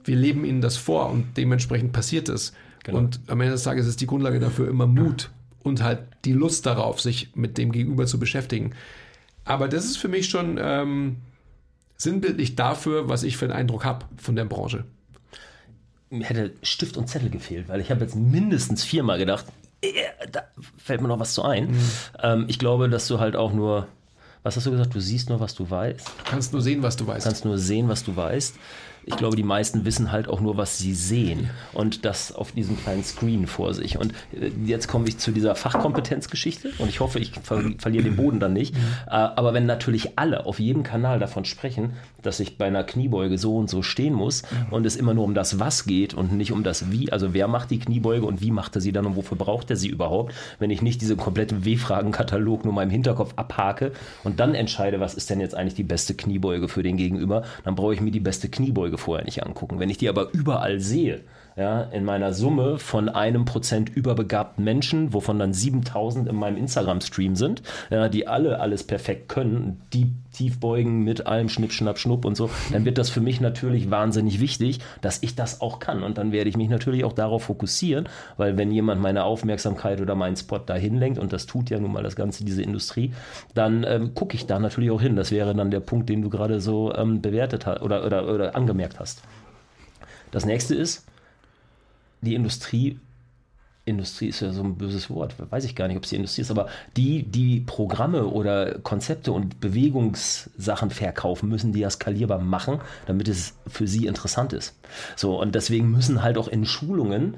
[0.04, 2.54] wir leben ihnen das vor und dementsprechend passiert es.
[2.92, 5.32] Und am Ende des Tages ist die Grundlage dafür immer Mut
[5.64, 8.74] und halt die Lust darauf, sich mit dem Gegenüber zu beschäftigen.
[9.44, 11.18] Aber das ist für mich schon ähm,
[11.98, 14.84] sinnbildlich dafür, was ich für einen Eindruck habe von der Branche.
[16.12, 19.46] Mir hätte Stift und Zettel gefehlt, weil ich habe jetzt mindestens viermal gedacht,
[20.32, 20.44] da
[20.78, 21.76] fällt mir noch was zu ein.
[22.22, 23.88] Ähm, ich glaube, dass du halt auch nur,
[24.44, 26.08] was hast du gesagt, du siehst nur, was du weißt.
[26.08, 27.26] Du kannst nur sehen, was du weißt.
[27.26, 28.56] Du kannst nur sehen, was du weißt.
[29.06, 31.50] Ich glaube, die meisten wissen halt auch nur, was sie sehen.
[31.74, 33.98] Und das auf diesem kleinen Screen vor sich.
[33.98, 36.72] Und äh, jetzt komme ich zu dieser Fachkompetenzgeschichte.
[36.80, 38.76] Und ich hoffe, ich ver verliere den Boden dann nicht.
[39.08, 43.38] Äh, Aber wenn natürlich alle auf jedem Kanal davon sprechen, dass ich bei einer Kniebeuge
[43.38, 46.52] so und so stehen muss und es immer nur um das Was geht und nicht
[46.52, 49.16] um das Wie, also wer macht die Kniebeuge und wie macht er sie dann und
[49.16, 53.34] wofür braucht er sie überhaupt, wenn ich nicht diesen kompletten W-Fragen-Katalog nur mal im Hinterkopf
[53.36, 53.92] abhake
[54.24, 57.76] und dann entscheide, was ist denn jetzt eigentlich die beste Kniebeuge für den Gegenüber, dann
[57.76, 59.80] brauche ich mir die beste Kniebeuge vorher nicht angucken.
[59.80, 61.24] Wenn ich die aber überall sehe,
[61.56, 67.36] ja, in meiner Summe von einem Prozent überbegabten Menschen, wovon dann 7000 in meinem Instagram-Stream
[67.36, 72.36] sind, ja, die alle alles perfekt können, die tief beugen mit allem Schnipp, Schnupp und
[72.36, 76.04] so, dann wird das für mich natürlich wahnsinnig wichtig, dass ich das auch kann.
[76.04, 80.16] Und dann werde ich mich natürlich auch darauf fokussieren, weil wenn jemand meine Aufmerksamkeit oder
[80.16, 83.14] meinen Spot dahin lenkt, und das tut ja nun mal das Ganze, diese Industrie,
[83.54, 85.16] dann ähm, gucke ich da natürlich auch hin.
[85.16, 88.56] Das wäre dann der Punkt, den du gerade so ähm, bewertet hast oder, oder, oder
[88.58, 89.22] angemerkt hast.
[90.32, 91.06] Das nächste ist,
[92.26, 93.00] die Industrie,
[93.86, 96.42] Industrie ist ja so ein böses Wort, weiß ich gar nicht, ob es die Industrie
[96.42, 102.80] ist, aber die, die Programme oder Konzepte und Bewegungssachen verkaufen müssen, die ja skalierbar machen,
[103.06, 104.76] damit es für sie interessant ist.
[105.16, 107.38] So, und deswegen müssen halt auch in Schulungen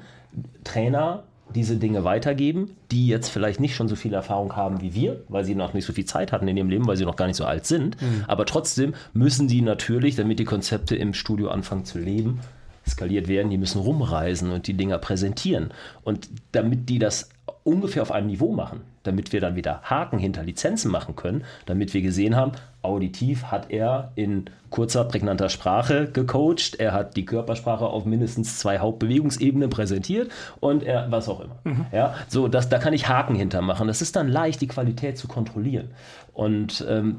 [0.64, 1.24] Trainer
[1.54, 5.44] diese Dinge weitergeben, die jetzt vielleicht nicht schon so viel Erfahrung haben wie wir, weil
[5.44, 7.36] sie noch nicht so viel Zeit hatten in ihrem Leben, weil sie noch gar nicht
[7.36, 7.96] so alt sind.
[8.26, 12.40] Aber trotzdem müssen die natürlich, damit die Konzepte im Studio anfangen zu leben,
[12.88, 15.70] skaliert werden, die müssen rumreisen und die Dinger präsentieren.
[16.02, 17.30] Und damit die das
[17.64, 21.94] ungefähr auf einem Niveau machen, damit wir dann wieder Haken hinter Lizenzen machen können, damit
[21.94, 27.86] wir gesehen haben, auditiv hat er in kurzer, prägnanter Sprache gecoacht, er hat die Körpersprache
[27.86, 31.56] auf mindestens zwei Hauptbewegungsebenen präsentiert und er, was auch immer.
[31.92, 33.88] Ja, so, das, da kann ich Haken hintermachen.
[33.88, 35.90] Das ist dann leicht, die Qualität zu kontrollieren.
[36.32, 37.18] Und ähm,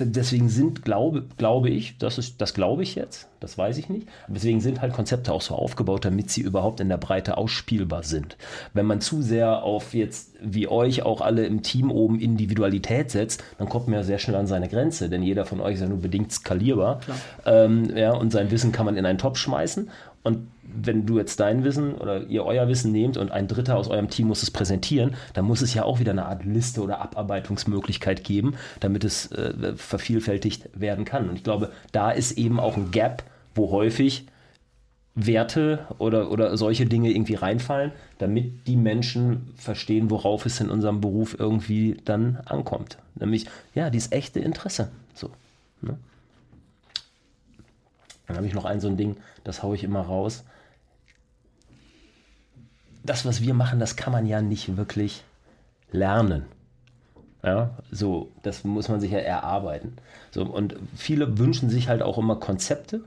[0.00, 4.06] deswegen sind, glaube, glaube ich, das, ist, das glaube ich jetzt, das weiß ich nicht,
[4.24, 8.02] aber deswegen sind halt Konzepte auch so aufgebaut, damit sie überhaupt in der Breite ausspielbar
[8.02, 8.36] sind.
[8.74, 13.42] Wenn man zu sehr auf jetzt, wie euch auch alle im Team oben, Individualität setzt,
[13.58, 15.88] dann kommt man ja sehr schnell an seine Grenze, denn jeder von euch ist ja
[15.88, 17.00] nur bedingt skalierbar.
[17.46, 19.90] Ähm, ja, und sein Wissen kann man in einen Topf schmeißen.
[20.22, 23.88] Und wenn du jetzt dein Wissen oder ihr euer Wissen nehmt und ein Dritter aus
[23.88, 27.00] eurem Team muss es präsentieren, dann muss es ja auch wieder eine Art Liste oder
[27.00, 31.28] Abarbeitungsmöglichkeit geben, damit es äh, vervielfältigt werden kann.
[31.28, 33.22] Und ich glaube, da ist eben auch ein Gap,
[33.54, 34.26] wo häufig
[35.14, 41.00] Werte oder, oder solche Dinge irgendwie reinfallen, damit die Menschen verstehen, worauf es in unserem
[41.00, 42.98] Beruf irgendwie dann ankommt.
[43.16, 44.90] Nämlich, ja, dieses echte Interesse.
[45.14, 45.30] So.
[45.82, 45.98] Ne?
[48.28, 50.44] Dann habe ich noch ein so ein Ding, das haue ich immer raus.
[53.02, 55.24] Das, was wir machen, das kann man ja nicht wirklich
[55.90, 56.44] lernen.
[57.42, 59.96] Ja, so, das muss man sich ja erarbeiten.
[60.30, 63.02] So, und viele wünschen sich halt auch immer Konzepte,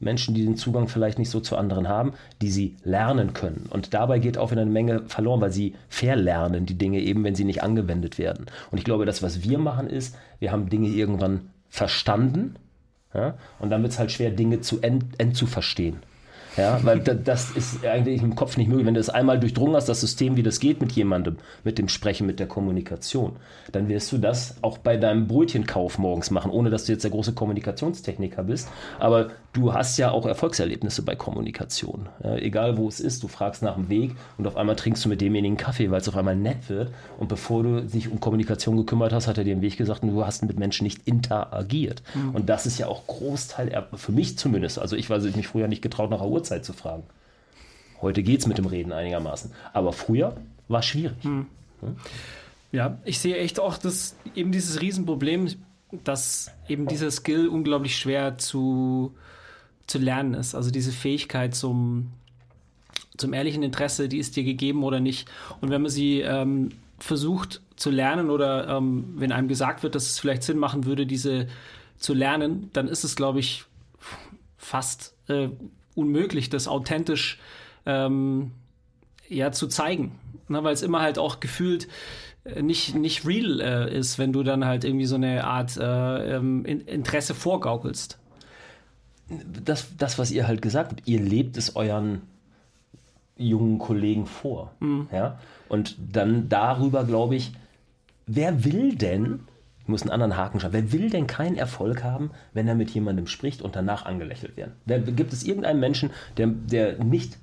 [0.00, 2.12] Menschen, die den Zugang vielleicht nicht so zu anderen haben,
[2.42, 3.68] die sie lernen können.
[3.70, 7.36] Und dabei geht auch wieder eine Menge verloren, weil sie verlernen die Dinge eben, wenn
[7.36, 8.46] sie nicht angewendet werden.
[8.70, 12.56] Und ich glaube, das, was wir machen, ist, wir haben Dinge irgendwann verstanden.
[13.14, 13.34] Ja?
[13.58, 15.98] Und dann wird es halt schwer, Dinge zu end, end zu verstehen.
[16.56, 18.86] Ja, weil das ist eigentlich im Kopf nicht möglich.
[18.86, 21.88] Wenn du das einmal durchdrungen hast, das System, wie das geht mit jemandem, mit dem
[21.88, 23.36] Sprechen, mit der Kommunikation,
[23.72, 27.10] dann wirst du das auch bei deinem Brötchenkauf morgens machen, ohne dass du jetzt der
[27.10, 28.68] große Kommunikationstechniker bist.
[28.98, 32.08] Aber du hast ja auch Erfolgserlebnisse bei Kommunikation.
[32.22, 35.08] Ja, egal wo es ist, du fragst nach dem Weg und auf einmal trinkst du
[35.08, 36.90] mit demjenigen Kaffee, weil es auf einmal nett wird.
[37.18, 40.10] Und bevor du dich um Kommunikation gekümmert hast, hat er dir den Weg gesagt und
[40.10, 42.02] du hast mit Menschen nicht interagiert.
[42.14, 42.34] Mhm.
[42.34, 45.68] Und das ist ja auch Großteil, für mich zumindest, also ich, weil ich mich früher
[45.68, 47.02] nicht getraut, nach der Uhrzeit zu fragen.
[48.00, 49.52] Heute geht es mit dem Reden einigermaßen.
[49.72, 50.34] Aber früher
[50.68, 51.22] war es schwierig.
[51.24, 51.46] Mhm.
[52.72, 55.48] Ja, ich sehe echt auch das, eben dieses Riesenproblem,
[56.04, 59.14] dass eben dieser Skill unglaublich schwer zu,
[59.86, 60.54] zu lernen ist.
[60.54, 62.12] Also diese Fähigkeit zum,
[63.16, 65.30] zum ehrlichen Interesse, die ist dir gegeben oder nicht.
[65.60, 70.06] Und wenn man sie ähm, versucht zu lernen oder ähm, wenn einem gesagt wird, dass
[70.06, 71.48] es vielleicht Sinn machen würde, diese
[71.98, 73.64] zu lernen, dann ist es, glaube ich,
[74.56, 75.48] fast äh,
[75.94, 77.38] unmöglich, das authentisch
[77.86, 78.52] ähm,
[79.28, 80.18] ja, zu zeigen.
[80.48, 81.88] Ne, Weil es immer halt auch gefühlt
[82.44, 86.36] äh, nicht, nicht real äh, ist, wenn du dann halt irgendwie so eine Art äh,
[86.36, 88.18] ähm, Interesse vorgaukelst.
[89.64, 92.22] Das, das, was ihr halt gesagt habt, ihr lebt es euren
[93.36, 94.72] jungen Kollegen vor.
[94.80, 95.08] Mhm.
[95.12, 95.38] Ja?
[95.68, 97.52] Und dann darüber, glaube ich,
[98.26, 99.40] wer will denn,
[99.80, 102.90] ich muss einen anderen Haken schauen, wer will denn keinen Erfolg haben, wenn er mit
[102.90, 104.74] jemandem spricht und danach angelächelt werden?
[104.84, 107.38] Wer, gibt es irgendeinen Menschen, der, der nicht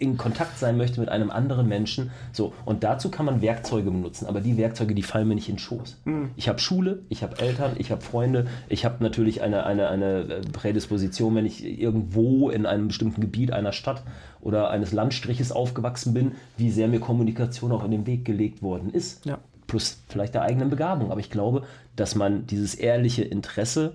[0.00, 2.10] in Kontakt sein möchte mit einem anderen Menschen.
[2.32, 5.56] So, und dazu kann man Werkzeuge benutzen, aber die Werkzeuge, die fallen mir nicht in
[5.56, 5.98] den Schoß.
[6.06, 6.30] Mhm.
[6.36, 10.40] Ich habe Schule, ich habe Eltern, ich habe Freunde, ich habe natürlich eine, eine, eine
[10.52, 14.02] Prädisposition, wenn ich irgendwo in einem bestimmten Gebiet einer Stadt
[14.40, 18.90] oder eines Landstriches aufgewachsen bin, wie sehr mir Kommunikation auch in den Weg gelegt worden
[18.90, 19.26] ist.
[19.26, 19.38] Ja.
[19.66, 21.12] Plus vielleicht der eigenen Begabung.
[21.12, 23.92] Aber ich glaube, dass man dieses ehrliche Interesse,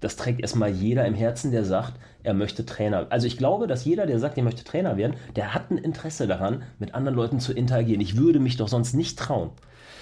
[0.00, 3.06] das trägt erstmal jeder im Herzen, der sagt, er möchte Trainer.
[3.10, 6.26] Also ich glaube, dass jeder, der sagt, er möchte Trainer werden, der hat ein Interesse
[6.26, 8.00] daran, mit anderen Leuten zu interagieren.
[8.00, 9.50] Ich würde mich doch sonst nicht trauen,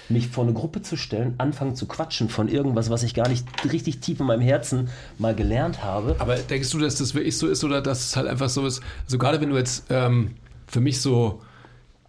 [0.09, 3.45] mich vor eine Gruppe zu stellen, anfangen zu quatschen von irgendwas, was ich gar nicht
[3.71, 6.15] richtig tief in meinem Herzen mal gelernt habe.
[6.19, 8.81] Aber denkst du, dass das wirklich so ist oder dass es halt einfach so ist?
[9.05, 11.41] Also gerade wenn du jetzt ähm, für mich so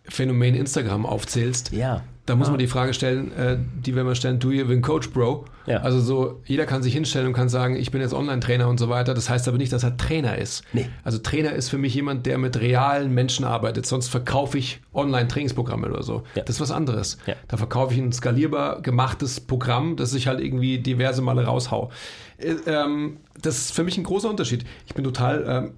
[0.05, 2.03] Phänomen Instagram aufzählst, ja.
[2.29, 2.51] Da muss ah.
[2.51, 5.47] man die Frage stellen, äh, die wir mal stellen, du hier wie ein Coach, Bro.
[5.67, 5.79] Ja.
[5.79, 8.91] Also so, jeder kann sich hinstellen und kann sagen, ich bin jetzt Online-Trainer und so
[8.91, 9.15] weiter.
[9.15, 10.63] Das heißt aber nicht, dass er Trainer ist.
[10.75, 10.91] Nee.
[11.05, 13.87] Also Trainer ist für mich jemand, der mit realen Menschen arbeitet.
[13.87, 16.23] Sonst verkaufe ich Online-Trainingsprogramme oder so.
[16.35, 16.43] Ja.
[16.43, 17.17] Das ist was anderes.
[17.27, 17.35] Ja.
[17.49, 21.91] Da verkaufe ich ein skalierbar gemachtes Programm, das ich halt irgendwie diverse Male raushau.
[22.37, 24.67] Äh, ähm, das ist für mich ein großer Unterschied.
[24.87, 25.71] Ich bin total ähm,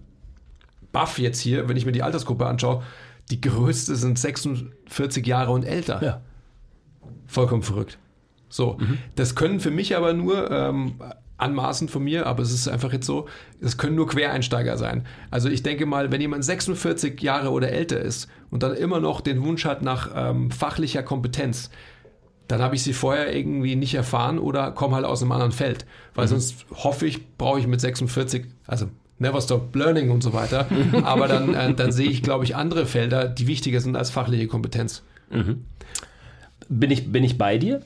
[0.90, 2.82] baff jetzt hier, wenn ich mir die Altersgruppe anschaue.
[3.30, 6.02] Die größte sind 46 Jahre und älter.
[6.02, 6.20] Ja.
[7.26, 7.98] Vollkommen verrückt.
[8.48, 8.98] So, mhm.
[9.14, 10.94] das können für mich aber nur ähm,
[11.40, 13.26] anmaßend von mir, aber es ist einfach jetzt so,
[13.60, 15.06] es können nur Quereinsteiger sein.
[15.30, 19.20] Also ich denke mal, wenn jemand 46 Jahre oder älter ist und dann immer noch
[19.20, 21.70] den Wunsch hat nach ähm, fachlicher Kompetenz,
[22.48, 25.86] dann habe ich sie vorher irgendwie nicht erfahren oder komme halt aus einem anderen Feld.
[26.14, 26.30] Weil mhm.
[26.30, 28.86] sonst hoffe ich, brauche ich mit 46, also
[29.18, 30.66] Never Stop Learning und so weiter.
[31.04, 34.48] aber dann, äh, dann sehe ich, glaube ich, andere Felder, die wichtiger sind als fachliche
[34.48, 35.04] Kompetenz.
[35.30, 35.64] Mhm
[36.70, 37.82] bin ich, bin ich bei dir.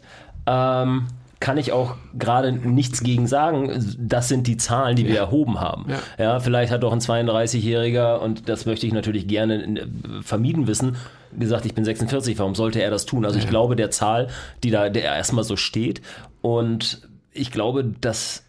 [0.46, 1.08] Ähm,
[1.40, 3.96] kann ich auch gerade nichts gegen sagen.
[3.98, 5.08] Das sind die Zahlen, die ja.
[5.08, 5.86] wir erhoben haben.
[5.88, 5.98] Ja.
[6.24, 9.86] ja vielleicht hat doch ein 32-Jähriger, und das möchte ich natürlich gerne äh,
[10.22, 10.96] vermieden wissen,
[11.36, 13.24] gesagt, ich bin 46, warum sollte er das tun?
[13.24, 13.44] Also ja.
[13.44, 14.28] ich glaube der Zahl,
[14.62, 16.00] die da der erstmal so steht.
[16.40, 18.44] Und ich glaube, dass,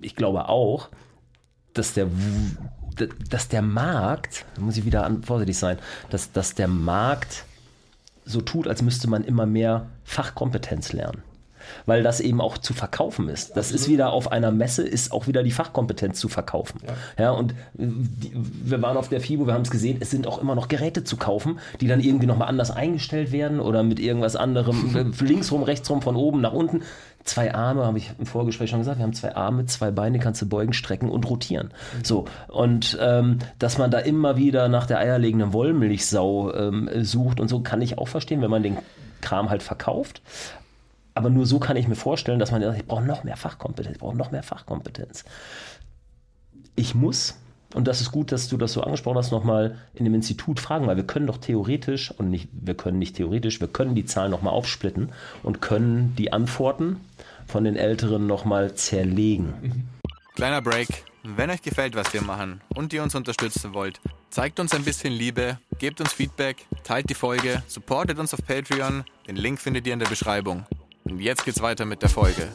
[0.00, 0.88] ich glaube auch,
[1.74, 2.08] dass der,
[3.30, 5.78] dass der Markt, da muss ich wieder vorsichtig sein,
[6.10, 7.44] dass, dass der Markt
[8.24, 11.22] so tut, als müsste man immer mehr Fachkompetenz lernen.
[11.86, 13.56] Weil das eben auch zu verkaufen ist.
[13.56, 16.80] Das ist wieder auf einer Messe, ist auch wieder die Fachkompetenz zu verkaufen.
[17.16, 20.26] Ja, ja und die, wir waren auf der FIBO, wir haben es gesehen, es sind
[20.26, 24.00] auch immer noch Geräte zu kaufen, die dann irgendwie nochmal anders eingestellt werden oder mit
[24.00, 26.82] irgendwas anderem, linksrum, rechtsrum, von oben nach unten
[27.24, 30.42] zwei Arme, habe ich im Vorgespräch schon gesagt, wir haben zwei Arme, zwei Beine, kannst
[30.42, 31.68] du beugen, strecken und rotieren.
[31.68, 32.04] Mhm.
[32.04, 37.48] So, und ähm, dass man da immer wieder nach der eierlegenden Wollmilchsau ähm, sucht und
[37.48, 38.78] so, kann ich auch verstehen, wenn man den
[39.20, 40.22] Kram halt verkauft.
[41.14, 43.96] Aber nur so kann ich mir vorstellen, dass man sagt, ich brauche noch mehr Fachkompetenz,
[43.96, 45.24] ich brauche noch mehr Fachkompetenz.
[46.74, 47.36] Ich muss
[47.74, 50.86] und das ist gut, dass du das so angesprochen hast, nochmal in dem Institut fragen,
[50.86, 54.30] weil wir können doch theoretisch, und nicht, wir können nicht theoretisch, wir können die Zahlen
[54.30, 55.10] nochmal aufsplitten
[55.42, 57.00] und können die Antworten
[57.52, 59.86] von den Älteren nochmal zerlegen.
[60.34, 60.88] Kleiner Break.
[61.22, 65.12] Wenn euch gefällt, was wir machen und ihr uns unterstützen wollt, zeigt uns ein bisschen
[65.12, 69.04] Liebe, gebt uns Feedback, teilt die Folge, supportet uns auf Patreon.
[69.28, 70.64] Den Link findet ihr in der Beschreibung.
[71.04, 72.48] Und jetzt geht's weiter mit der Folge.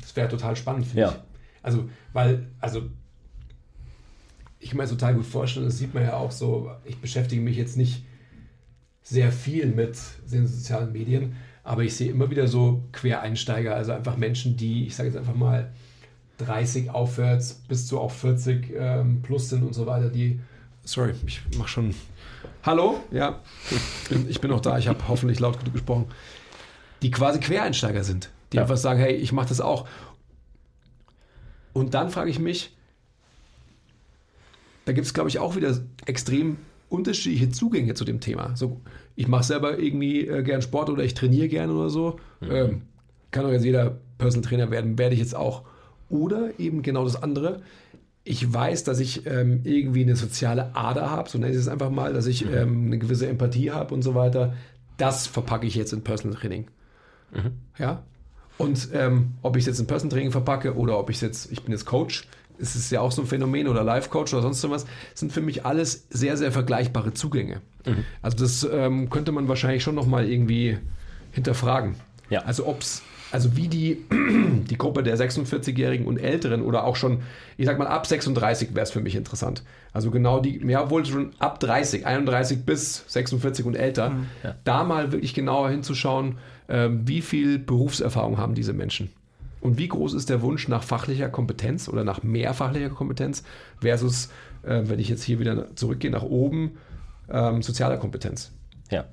[0.00, 1.08] Das wäre total spannend, finde Ja.
[1.10, 1.14] ich.
[1.62, 2.88] Also, weil, also,
[4.60, 7.56] ich kann mir total gut vorstellen, das sieht man ja auch so, ich beschäftige mich
[7.56, 8.04] jetzt nicht
[9.02, 9.96] sehr viel mit
[10.30, 14.96] den sozialen Medien, aber ich sehe immer wieder so Quereinsteiger, also einfach Menschen, die, ich
[14.96, 15.72] sage jetzt einfach mal,
[16.38, 20.38] 30 aufwärts bis zu auch 40 ähm, plus sind und so weiter, die,
[20.84, 21.94] sorry, ich mache schon,
[22.62, 23.40] hallo, ja,
[23.70, 26.06] ich bin, ich bin noch da, ich habe hoffentlich laut genug gesprochen,
[27.02, 28.62] die quasi Quereinsteiger sind, die Ja.
[28.62, 29.86] einfach sagen, hey, ich mache das auch.
[31.72, 32.76] Und dann frage ich mich,
[34.88, 36.56] da gibt es, glaube ich, auch wieder extrem
[36.88, 38.56] unterschiedliche Zugänge zu dem Thema.
[38.56, 38.80] So,
[39.16, 42.18] ich mache selber irgendwie äh, gern Sport oder ich trainiere gerne oder so.
[42.40, 42.80] Ähm,
[43.30, 45.64] kann doch jetzt jeder Personal Trainer werden, werde ich jetzt auch.
[46.08, 47.60] Oder eben genau das andere.
[48.24, 51.90] Ich weiß, dass ich ähm, irgendwie eine soziale Ader habe, so nenne ich es einfach
[51.90, 54.54] mal, dass ich ähm, eine gewisse Empathie habe und so weiter.
[54.96, 56.64] Das verpacke ich jetzt in Personal Training.
[57.78, 58.04] Ja.
[58.56, 61.62] Und ähm, ob ich es jetzt in Personal Training verpacke oder ob ich jetzt, ich
[61.62, 62.26] bin jetzt Coach,
[62.58, 65.40] ist es ja auch so ein Phänomen oder Life Coach oder sonst was, sind für
[65.40, 67.60] mich alles sehr, sehr vergleichbare Zugänge.
[68.22, 70.78] Also das ähm, könnte man wahrscheinlich schon nochmal irgendwie
[71.32, 71.94] hinterfragen.
[72.30, 72.40] Ja.
[72.42, 74.04] Also ob's, also wie die,
[74.70, 77.22] die Gruppe der 46-Jährigen und Älteren oder auch schon,
[77.56, 79.62] ich sag mal ab 36 wäre es für mich interessant.
[79.92, 84.12] Also genau die, ja wohl schon ab 30, 31 bis 46 und älter,
[84.64, 89.10] da mal wirklich genauer hinzuschauen, ähm, wie viel Berufserfahrung haben diese Menschen.
[89.60, 93.42] Und wie groß ist der Wunsch nach fachlicher Kompetenz oder nach mehr fachlicher Kompetenz
[93.80, 94.28] versus,
[94.62, 96.78] äh, wenn ich jetzt hier wieder zurückgehe nach oben,
[97.28, 98.52] ähm, sozialer Kompetenz.
[98.90, 99.04] Ja.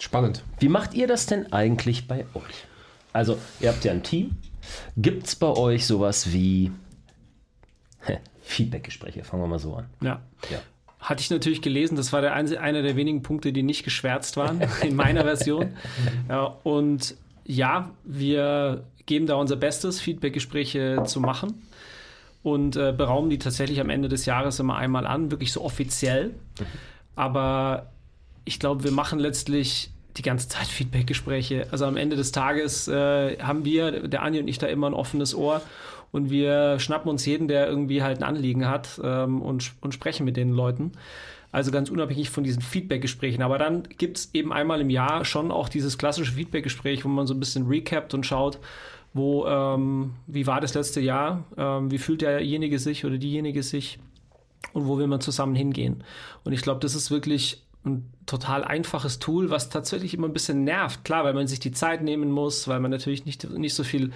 [0.00, 0.44] Spannend.
[0.60, 2.66] Wie macht ihr das denn eigentlich bei euch?
[3.12, 4.36] Also, ihr habt ja ein Team.
[4.96, 6.70] Gibt es bei euch sowas wie
[8.48, 9.24] Feedbackgespräche?
[9.24, 9.86] Fangen wir mal so an.
[10.00, 10.22] Ja.
[10.50, 10.58] Ja.
[11.00, 14.36] Hatte ich natürlich gelesen, das war der einzige, einer der wenigen Punkte, die nicht geschwärzt
[14.36, 15.76] waren in meiner Version.
[16.28, 17.14] Ja, und
[17.48, 21.66] ja, wir geben da unser Bestes, Feedbackgespräche zu machen
[22.42, 26.34] und äh, beraumen die tatsächlich am Ende des Jahres immer einmal an, wirklich so offiziell.
[27.16, 27.90] Aber
[28.44, 31.68] ich glaube, wir machen letztlich die ganze Zeit Feedbackgespräche.
[31.70, 34.94] Also am Ende des Tages äh, haben wir, der Andi und ich, da immer ein
[34.94, 35.62] offenes Ohr
[36.12, 40.24] und wir schnappen uns jeden, der irgendwie halt ein Anliegen hat ähm, und, und sprechen
[40.24, 40.92] mit den Leuten.
[41.50, 43.42] Also ganz unabhängig von diesen Feedback-Gesprächen.
[43.42, 47.26] Aber dann gibt es eben einmal im Jahr schon auch dieses klassische Feedback-Gespräch, wo man
[47.26, 48.58] so ein bisschen recapt und schaut,
[49.14, 53.98] wo, ähm, wie war das letzte Jahr, ähm, wie fühlt derjenige sich oder diejenige sich
[54.72, 56.04] und wo will man zusammen hingehen.
[56.44, 60.64] Und ich glaube, das ist wirklich ein total einfaches Tool, was tatsächlich immer ein bisschen
[60.64, 61.04] nervt.
[61.04, 64.12] Klar, weil man sich die Zeit nehmen muss, weil man natürlich nicht, nicht so viel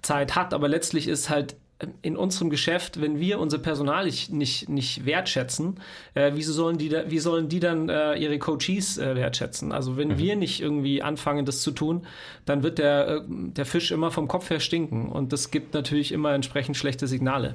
[0.00, 1.56] Zeit hat, aber letztlich ist halt
[2.02, 5.80] in unserem Geschäft, wenn wir unser Personal nicht, nicht, nicht wertschätzen,
[6.14, 9.72] äh, wieso sollen die, da, wie sollen die dann äh, ihre Coaches äh, wertschätzen?
[9.72, 12.06] Also wenn wir nicht irgendwie anfangen, das zu tun,
[12.44, 16.12] dann wird der, äh, der Fisch immer vom Kopf her stinken und das gibt natürlich
[16.12, 17.54] immer entsprechend schlechte Signale.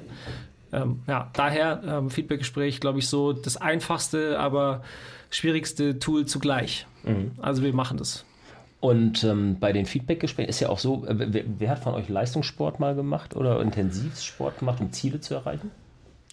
[0.72, 4.82] Ähm, ja, daher ähm, Feedbackgespräch, glaube ich, so das einfachste, aber
[5.30, 6.86] schwierigste Tool zugleich.
[7.40, 8.26] Also wir machen das.
[8.80, 12.08] Und ähm, bei den Feedbackgesprächen ist ja auch so, äh, wer, wer hat von euch
[12.08, 15.70] Leistungssport mal gemacht oder Intensivsport gemacht, um Ziele zu erreichen?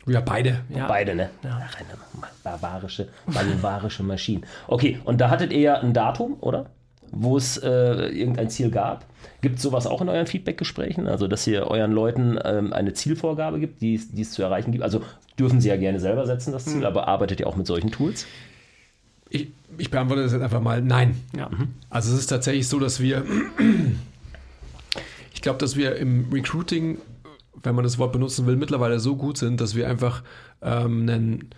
[0.05, 0.61] Ja, beide.
[0.69, 0.87] Ja.
[0.87, 1.29] Beide, ne?
[1.43, 4.41] Ach, eine barbarische, barbarische Maschine.
[4.67, 6.67] Okay, und da hattet ihr ja ein Datum, oder?
[7.11, 7.69] Wo es äh,
[8.09, 9.05] irgendein Ziel gab.
[9.41, 11.07] Gibt es sowas auch in euren Feedbackgesprächen?
[11.07, 14.71] Also, dass ihr euren Leuten ähm, eine Zielvorgabe gibt, die es die es zu erreichen
[14.71, 14.83] gibt?
[14.83, 15.01] Also,
[15.39, 18.27] dürfen sie ja gerne selber setzen, das Ziel, aber arbeitet ihr auch mit solchen Tools?
[19.29, 21.15] Ich, ich beantworte das jetzt einfach mal nein.
[21.35, 21.49] Ja.
[21.89, 23.25] Also es ist tatsächlich so, dass wir,
[25.33, 26.99] ich glaube, dass wir im Recruiting,
[27.63, 30.23] wenn man das Wort benutzen will, mittlerweile so gut sind, dass wir einfach
[30.61, 31.49] ähm, einen,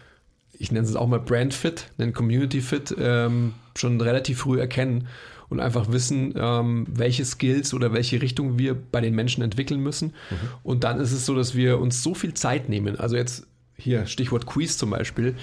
[0.54, 5.08] ich nenne es auch mal Brand Fit, einen Community Fit ähm, schon relativ früh erkennen
[5.50, 10.14] und einfach wissen, ähm, welche Skills oder welche Richtung wir bei den Menschen entwickeln müssen.
[10.63, 13.00] Und dann ist es so, dass wir uns so viel Zeit nehmen.
[13.00, 13.48] Also jetzt
[13.78, 15.36] hier Stichwort Quiz zum Beispiel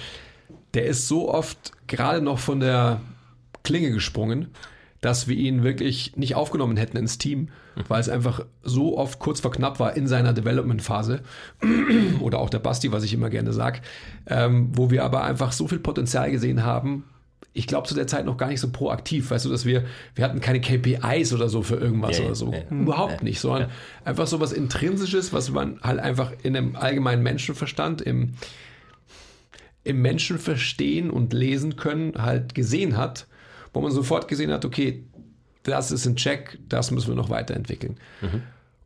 [0.75, 3.01] der ist so oft gerade noch von der
[3.63, 4.47] Klinge gesprungen,
[5.01, 7.49] dass wir ihn wirklich nicht aufgenommen hätten ins Team,
[7.87, 11.21] weil es einfach so oft kurz vor knapp war in seiner Development-Phase.
[12.21, 13.81] Oder auch der Basti, was ich immer gerne sage,
[14.27, 17.03] ähm, wo wir aber einfach so viel Potenzial gesehen haben
[17.57, 20.25] ich glaube, zu der Zeit noch gar nicht so proaktiv, weißt du, dass wir, wir
[20.25, 22.51] hatten keine KPIs oder so für irgendwas Ja, oder so.
[22.51, 22.59] ja.
[22.69, 23.69] Überhaupt nicht, sondern
[24.03, 28.33] einfach so was Intrinsisches, was man halt einfach in einem allgemeinen Menschenverstand, im,
[29.85, 33.27] im Menschenverstehen und lesen können, halt gesehen hat,
[33.71, 35.03] wo man sofort gesehen hat, okay,
[35.63, 37.97] das ist ein Check, das müssen wir noch weiterentwickeln.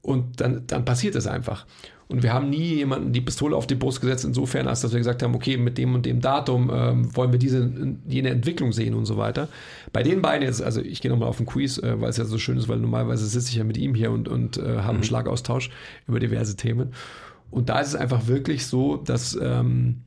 [0.01, 1.65] Und dann, dann passiert es einfach.
[2.07, 4.97] Und wir haben nie jemanden die Pistole auf die Brust gesetzt, insofern, als dass wir
[4.97, 7.71] gesagt haben, okay, mit dem und dem Datum ähm, wollen wir diese,
[8.07, 9.47] jene Entwicklung sehen und so weiter.
[9.93, 12.25] Bei den beiden jetzt, also ich gehe nochmal auf den Quiz, äh, weil es ja
[12.25, 14.95] so schön ist, weil normalerweise sitze ich ja mit ihm hier und, und äh, habe
[14.95, 15.69] einen Schlagaustausch
[16.07, 16.93] über diverse Themen.
[17.51, 20.01] Und da ist es einfach wirklich so, dass, ähm,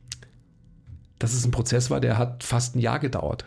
[1.19, 3.45] dass es ein Prozess war, der hat fast ein Jahr gedauert.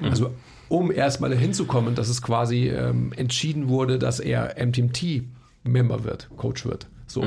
[0.00, 0.34] Also
[0.68, 6.88] um erstmal hinzukommen, dass es quasi ähm, entschieden wurde, dass er MTMT-Member wird, Coach wird.
[7.06, 7.22] So.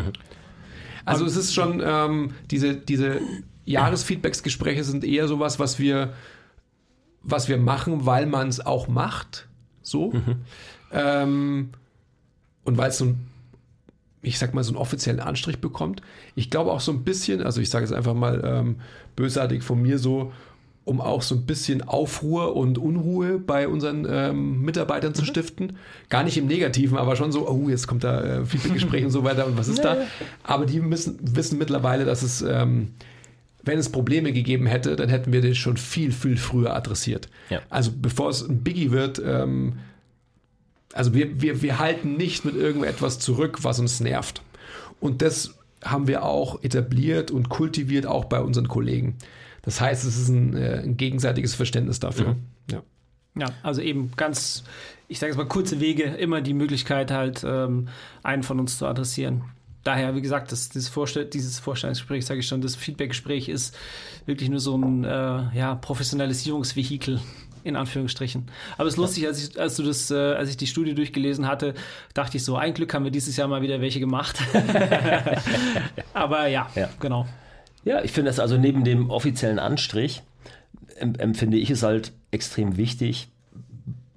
[1.05, 3.21] Also es ist schon, ähm, diese, diese
[3.65, 6.13] Jahresfeedbacksgespräche sind eher sowas, was wir,
[7.23, 9.47] was wir machen, weil man es auch macht.
[9.81, 10.11] So.
[10.91, 11.69] Ähm,
[12.63, 13.27] und weil es so ein
[14.21, 16.01] ich sag mal, so einen offiziellen Anstrich bekommt.
[16.35, 18.75] Ich glaube auch so ein bisschen, also ich sage es einfach mal ähm,
[19.15, 20.31] bösartig von mir so,
[20.87, 25.75] um auch so ein bisschen Aufruhr und Unruhe bei unseren ähm, Mitarbeitern zu stiften.
[26.09, 29.25] Gar nicht im Negativen, aber schon so, oh, jetzt kommt da äh, Feedbackgespräch und so
[29.25, 29.97] weiter und was ist da?
[30.43, 32.93] Aber die müssen, wissen mittlerweile, dass es, ähm,
[33.63, 37.27] wenn es Probleme gegeben hätte, dann hätten wir das schon viel, viel früher adressiert.
[37.49, 37.59] Ja.
[37.69, 39.73] Also bevor es ein Biggie wird, ähm,
[40.93, 44.41] also wir, wir, wir halten nicht mit irgendetwas zurück, was uns nervt.
[44.99, 49.17] Und das haben wir auch etabliert und kultiviert auch bei unseren Kollegen.
[49.61, 52.35] Das heißt, es ist ein, äh, ein gegenseitiges Verständnis dafür.
[52.71, 52.83] Ja.
[53.39, 54.63] Ja, also eben ganz,
[55.07, 57.87] ich sage es mal, kurze Wege, immer die Möglichkeit halt, ähm,
[58.23, 59.43] einen von uns zu adressieren.
[59.83, 63.77] Daher, wie gesagt, das, dieses, Vorstell dieses Vorstellungsgespräch, sage ich schon, das Feedbackgespräch ist
[64.25, 67.21] wirklich nur so ein äh, ja, Professionalisierungsvehikel,
[67.67, 68.45] in Anführungsstrichen.
[68.77, 71.47] Aber es ist lustig, als ich, als du das, äh, als ich die Studie durchgelesen
[71.47, 71.73] hatte,
[72.13, 74.39] dachte ich so, ein Glück haben wir dieses Jahr mal wieder welche gemacht.
[76.13, 76.89] Aber ja, Ja.
[76.99, 77.27] genau.
[77.83, 80.21] Ja, ich finde das also neben dem offiziellen Anstrich
[80.97, 83.29] em- empfinde ich es halt extrem wichtig,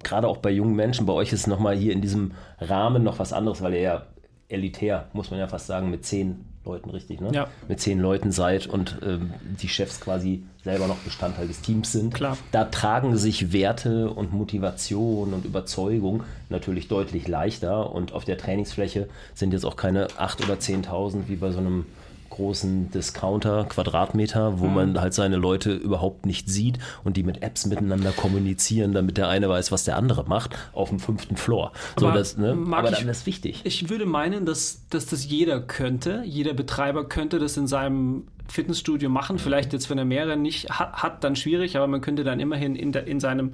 [0.03, 3.31] gerade auch bei jungen Menschen, bei euch ist nochmal hier in diesem Rahmen noch was
[3.33, 4.05] anderes, weil ihr ja
[4.49, 7.31] elitär, muss man ja fast sagen, mit zehn Leuten, richtig, ne?
[7.33, 7.47] Ja.
[7.67, 12.13] Mit zehn Leuten seid und ähm, die Chefs quasi selber noch Bestandteil des Teams sind.
[12.13, 12.37] Klar.
[12.51, 19.09] Da tragen sich Werte und Motivation und Überzeugung natürlich deutlich leichter und auf der Trainingsfläche
[19.33, 21.85] sind jetzt auch keine 8.000 oder 10.000 wie bei so einem
[22.31, 24.59] großen Discounter, Quadratmeter, Mhm.
[24.59, 29.17] wo man halt seine Leute überhaupt nicht sieht und die mit Apps miteinander kommunizieren, damit
[29.17, 31.71] der eine weiß, was der andere macht, auf dem fünften Floor.
[31.99, 32.57] So, Aber das, ne?
[32.71, 33.61] Aber ich- dann ist wichtig.
[33.63, 39.09] Ich würde meinen, dass, dass das jeder könnte, jeder Betreiber könnte das in seinem Fitnessstudio
[39.09, 39.39] machen.
[39.39, 42.75] Vielleicht jetzt, wenn er mehrere nicht hat, hat dann schwierig, aber man könnte dann immerhin
[42.75, 43.53] in, der, in seinem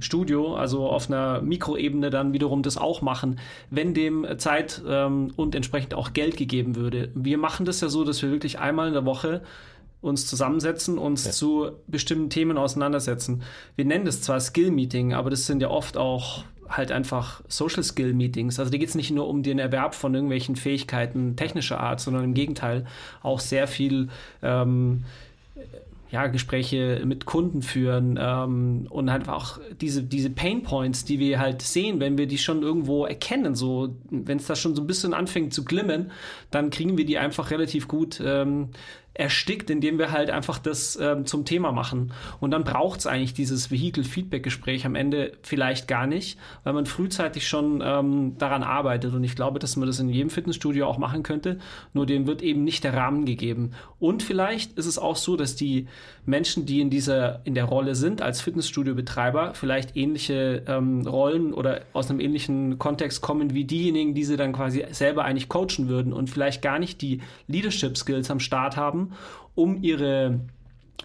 [0.00, 3.38] Studio, also auf einer Mikroebene dann wiederum das auch machen,
[3.70, 7.10] wenn dem Zeit ähm, und entsprechend auch Geld gegeben würde.
[7.14, 9.42] Wir machen das ja so, dass wir wirklich einmal in der Woche
[10.00, 13.42] uns zusammensetzen, uns zu bestimmten Themen auseinandersetzen.
[13.76, 17.82] Wir nennen das zwar Skill Meeting, aber das sind ja oft auch halt einfach Social
[17.82, 18.58] Skill Meetings.
[18.58, 22.24] Also da geht es nicht nur um den Erwerb von irgendwelchen Fähigkeiten technischer Art, sondern
[22.24, 22.86] im Gegenteil
[23.22, 24.08] auch sehr viel
[24.42, 25.04] ähm,
[26.10, 31.38] ja, Gespräche mit Kunden führen ähm, und einfach auch diese, diese Pain Points, die wir
[31.38, 34.88] halt sehen, wenn wir die schon irgendwo erkennen, so wenn es da schon so ein
[34.88, 36.10] bisschen anfängt zu glimmen,
[36.50, 38.70] dann kriegen wir die einfach relativ gut ähm,
[39.14, 42.12] erstickt, indem wir halt einfach das ähm, zum Thema machen.
[42.38, 47.48] Und dann braucht es eigentlich dieses Vehikel-Feedback-Gespräch am Ende vielleicht gar nicht, weil man frühzeitig
[47.48, 49.12] schon ähm, daran arbeitet.
[49.12, 51.58] Und ich glaube, dass man das in jedem Fitnessstudio auch machen könnte,
[51.92, 53.72] nur dem wird eben nicht der Rahmen gegeben.
[53.98, 55.88] Und vielleicht ist es auch so, dass die
[56.24, 61.82] Menschen, die in dieser, in der Rolle sind, als Fitnessstudio-Betreiber, vielleicht ähnliche ähm, Rollen oder
[61.92, 66.12] aus einem ähnlichen Kontext kommen wie diejenigen, die sie dann quasi selber eigentlich coachen würden
[66.12, 68.99] und vielleicht gar nicht die Leadership-Skills am Start haben,
[69.54, 70.40] um ihre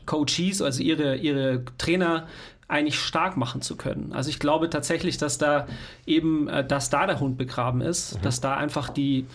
[0.05, 2.27] Coaches, also ihre, ihre Trainer
[2.67, 4.11] eigentlich stark machen zu können.
[4.13, 5.67] Also ich glaube tatsächlich, dass da
[6.07, 9.25] eben, äh, dass da der Hund begraben ist, dass da einfach die,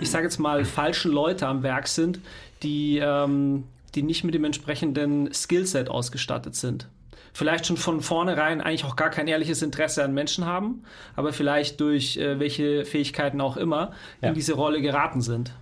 [0.00, 2.20] ich sage jetzt mal, falschen Leute am Werk sind,
[2.62, 3.64] die, ähm,
[3.94, 6.88] die nicht mit dem entsprechenden Skillset ausgestattet sind.
[7.32, 10.82] Vielleicht schon von vornherein eigentlich auch gar kein ehrliches Interesse an Menschen haben,
[11.14, 14.30] aber vielleicht durch äh, welche Fähigkeiten auch immer Ja.
[14.30, 15.52] in diese Rolle geraten sind.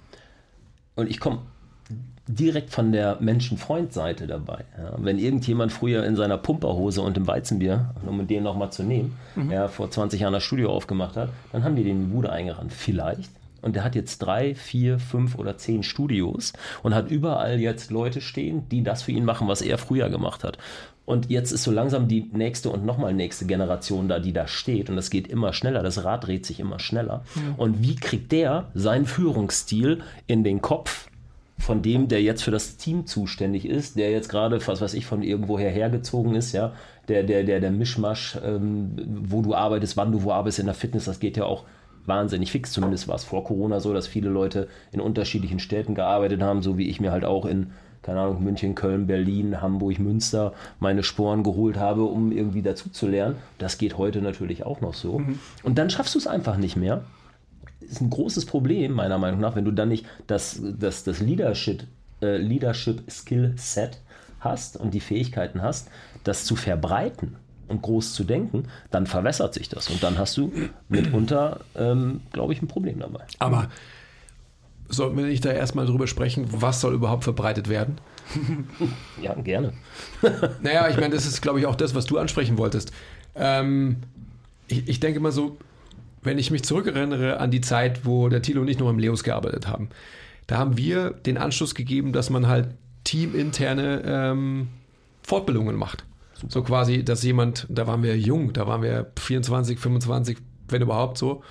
[0.94, 1.42] Und ich komme
[2.28, 4.64] direkt von der Menschenfreund-Seite dabei.
[4.76, 9.16] Ja, wenn irgendjemand früher in seiner Pumperhose und im Weizenbier, um den nochmal zu nehmen,
[9.50, 12.30] ja, vor 20 Jahren das Studio aufgemacht hat, dann haben die den in die Bude
[12.30, 12.72] eingerannt.
[12.72, 13.30] Vielleicht.
[13.60, 16.52] Und der hat jetzt drei, vier, fünf oder zehn Studios
[16.82, 20.44] und hat überall jetzt Leute stehen, die das für ihn machen, was er früher gemacht
[20.44, 20.58] hat.
[21.04, 24.90] Und jetzt ist so langsam die nächste und nochmal nächste Generation da, die da steht.
[24.90, 25.82] Und das geht immer schneller.
[25.82, 27.24] Das Rad dreht sich immer schneller.
[27.34, 27.54] Mhm.
[27.56, 31.08] Und wie kriegt der seinen Führungsstil in den Kopf
[31.58, 35.06] von dem, der jetzt für das Team zuständig ist, der jetzt gerade, was weiß ich,
[35.06, 36.72] von irgendwoher hergezogen ist, ja,
[37.08, 38.92] der, der, der, der Mischmasch, ähm,
[39.24, 41.64] wo du arbeitest, wann du wo arbeitest in der Fitness, das geht ja auch
[42.06, 42.72] wahnsinnig fix.
[42.72, 46.78] Zumindest war es vor Corona so, dass viele Leute in unterschiedlichen Städten gearbeitet haben, so
[46.78, 47.68] wie ich mir halt auch in
[48.02, 53.06] keine Ahnung, München, Köln, Berlin, Hamburg, Münster meine Sporen geholt habe, um irgendwie dazu zu
[53.06, 53.36] lernen.
[53.58, 55.18] Das geht heute natürlich auch noch so.
[55.18, 55.38] Mhm.
[55.62, 57.02] Und dann schaffst du es einfach nicht mehr.
[57.90, 61.84] Ist ein großes Problem, meiner Meinung nach, wenn du dann nicht das, das, das Leadership,
[62.20, 64.00] äh, Leadership Skill Set
[64.40, 65.88] hast und die Fähigkeiten hast,
[66.24, 67.36] das zu verbreiten
[67.66, 69.88] und groß zu denken, dann verwässert sich das.
[69.90, 70.52] Und dann hast du
[70.88, 73.24] mitunter, ähm, glaube ich, ein Problem dabei.
[73.38, 73.68] Aber
[74.88, 77.98] sollten wir nicht da erstmal drüber sprechen, was soll überhaupt verbreitet werden?
[79.22, 79.72] ja, gerne.
[80.62, 82.92] naja, ich meine, das ist, glaube ich, auch das, was du ansprechen wolltest.
[83.34, 83.96] Ähm,
[84.66, 85.58] ich, ich denke mal so,
[86.22, 89.24] wenn ich mich zurückerinnere an die Zeit, wo der Thilo und ich noch im Leos
[89.24, 89.88] gearbeitet haben,
[90.46, 92.68] da haben wir den Anschluss gegeben, dass man halt
[93.04, 94.68] teaminterne ähm,
[95.22, 96.04] Fortbildungen macht.
[96.48, 100.38] So quasi, dass jemand, da waren wir jung, da waren wir 24, 25,
[100.68, 101.42] wenn überhaupt so,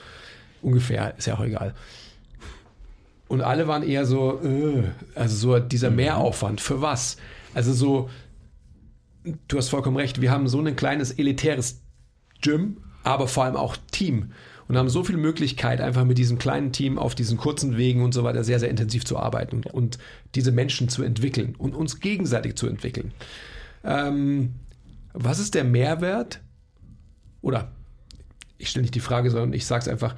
[0.62, 1.74] ungefähr, ist ja auch egal.
[3.28, 4.84] Und alle waren eher so, äh,
[5.16, 5.98] also so dieser mhm.
[5.98, 7.18] Mehraufwand, für was?
[7.54, 8.10] Also so,
[9.48, 11.82] du hast vollkommen recht, wir haben so ein kleines elitäres
[12.42, 14.32] Gym, aber vor allem auch Team
[14.68, 18.14] und haben so viel Möglichkeit, einfach mit diesem kleinen Team auf diesen kurzen Wegen und
[18.14, 19.98] so weiter sehr, sehr intensiv zu arbeiten und
[20.36, 23.14] diese Menschen zu entwickeln und uns gegenseitig zu entwickeln.
[23.84, 24.56] Ähm,
[25.14, 26.42] was ist der Mehrwert?
[27.42, 27.72] Oder
[28.58, 30.16] ich stelle nicht die Frage, sondern ich sage es einfach,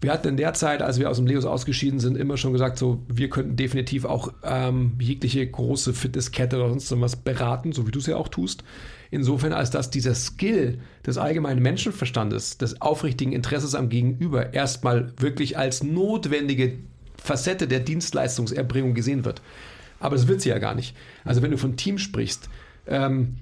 [0.00, 2.78] wir hatten in der Zeit, als wir aus dem Leos ausgeschieden sind, immer schon gesagt,
[2.78, 7.90] so wir könnten definitiv auch ähm, jegliche große Fitnesskette oder sonst was beraten, so wie
[7.90, 8.62] du es ja auch tust.
[9.10, 15.56] Insofern, als dass dieser Skill des allgemeinen Menschenverstandes, des aufrichtigen Interesses am Gegenüber erstmal wirklich
[15.56, 16.78] als notwendige
[17.16, 19.40] Facette der Dienstleistungserbringung gesehen wird.
[20.00, 20.94] Aber das wird sie ja gar nicht.
[21.24, 22.48] Also wenn du von Team sprichst,
[22.86, 23.36] ähm,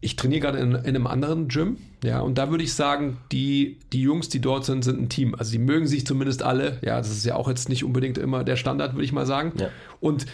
[0.00, 3.78] ich trainiere gerade in, in, einem anderen Gym, ja, und da würde ich sagen, die,
[3.92, 5.36] die Jungs, die dort sind, sind ein Team.
[5.36, 6.78] Also die mögen sich zumindest alle.
[6.82, 9.52] Ja, das ist ja auch jetzt nicht unbedingt immer der Standard, würde ich mal sagen.
[9.56, 9.68] Ja.
[10.00, 10.26] Und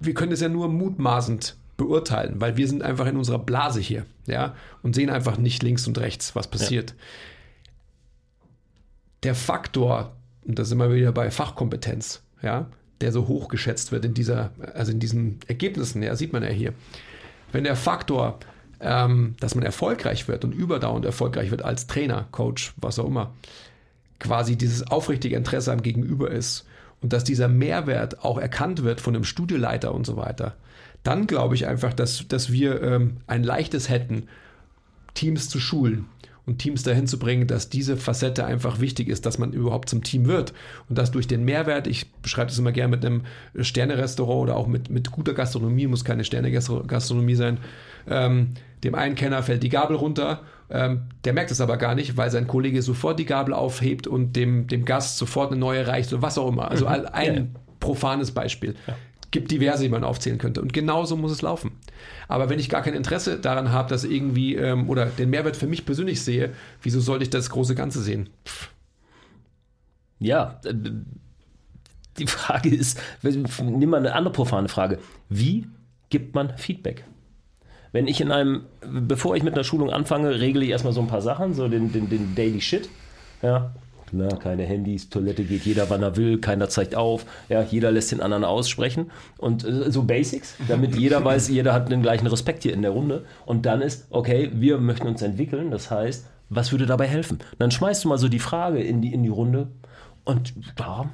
[0.00, 4.04] wir können es ja nur mutmaßend beurteilen, weil wir sind einfach in unserer Blase hier,
[4.26, 6.90] ja, und sehen einfach nicht links und rechts, was passiert.
[6.90, 6.96] Ja.
[9.22, 10.14] Der Faktor,
[10.44, 12.66] und da sind wir wieder bei Fachkompetenz, ja,
[13.00, 16.50] der so hoch geschätzt wird in dieser, also in diesen Ergebnissen, ja, sieht man ja
[16.50, 16.74] hier.
[17.52, 18.38] Wenn der Faktor
[18.80, 23.34] ähm, dass man erfolgreich wird und überdauernd erfolgreich wird als Trainer, Coach, was auch immer,
[24.20, 26.66] quasi dieses aufrichtige Interesse am Gegenüber ist
[27.00, 30.56] und dass dieser Mehrwert auch erkannt wird von einem Studioleiter und so weiter,
[31.02, 34.24] dann glaube ich einfach, dass, dass wir ähm, ein leichtes hätten,
[35.14, 36.06] Teams zu schulen
[36.48, 40.02] und Teams dahin zu bringen, dass diese Facette einfach wichtig ist, dass man überhaupt zum
[40.02, 40.54] Team wird
[40.88, 43.22] und dass durch den Mehrwert, ich beschreibe das immer gerne mit einem
[43.58, 47.58] Sterne-Restaurant oder auch mit, mit guter Gastronomie, muss keine Sterne-Gastronomie sein,
[48.08, 50.40] ähm, dem einen Kenner fällt die Gabel runter,
[50.70, 54.34] ähm, der merkt es aber gar nicht, weil sein Kollege sofort die Gabel aufhebt und
[54.34, 56.70] dem, dem Gast sofort eine neue reicht oder was auch immer.
[56.70, 57.06] Also mhm.
[57.12, 57.42] ein ja.
[57.80, 58.74] profanes Beispiel.
[58.86, 58.96] Ja.
[59.30, 60.62] Gibt diverse, die man aufzählen könnte.
[60.62, 61.72] Und genauso muss es laufen.
[62.28, 65.66] Aber wenn ich gar kein Interesse daran habe, dass irgendwie ähm, oder den Mehrwert für
[65.66, 68.30] mich persönlich sehe, wieso sollte ich das große Ganze sehen?
[68.46, 68.70] Pff.
[70.18, 70.74] Ja, äh,
[72.18, 74.98] die Frage ist, nimm mal eine andere profane Frage.
[75.28, 75.66] Wie
[76.08, 77.04] gibt man Feedback?
[77.92, 81.06] wenn ich in einem, bevor ich mit einer Schulung anfange, regle ich erstmal so ein
[81.06, 82.88] paar Sachen, so den, den, den Daily Shit.
[83.42, 83.72] Ja,
[84.12, 88.12] na, keine Handys, Toilette geht jeder, wann er will, keiner zeigt auf, ja, jeder lässt
[88.12, 92.62] den anderen aussprechen und äh, so Basics, damit jeder weiß, jeder hat den gleichen Respekt
[92.62, 96.72] hier in der Runde und dann ist, okay, wir möchten uns entwickeln, das heißt, was
[96.72, 97.38] würde dabei helfen?
[97.58, 99.68] Dann schmeißt du mal so die Frage in die, in die Runde
[100.24, 101.10] und da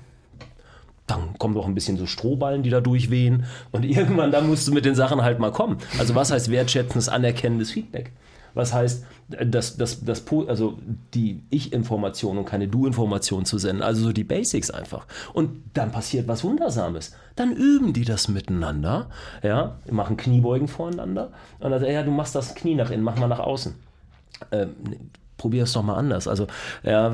[1.06, 3.44] dann kommen noch ein bisschen so Strohballen, die da durchwehen.
[3.72, 5.78] Und irgendwann, da musst du mit den Sachen halt mal kommen.
[5.98, 8.12] Also was heißt wertschätzendes, anerkennendes Feedback?
[8.54, 10.78] Was heißt, dass das, das, also
[11.12, 13.82] die Ich-Information und keine Du-Information zu senden.
[13.82, 15.06] Also so die Basics einfach.
[15.32, 17.14] Und dann passiert was Wundersames.
[17.36, 19.10] Dann üben die das miteinander.
[19.42, 21.32] Ja, machen Kniebeugen voreinander.
[21.58, 23.74] Und dann, ja, du machst das Knie nach innen, mach mal nach außen.
[24.52, 24.74] Ähm,
[25.44, 26.26] probier es doch mal anders.
[26.26, 26.46] Also,
[26.82, 27.10] ja,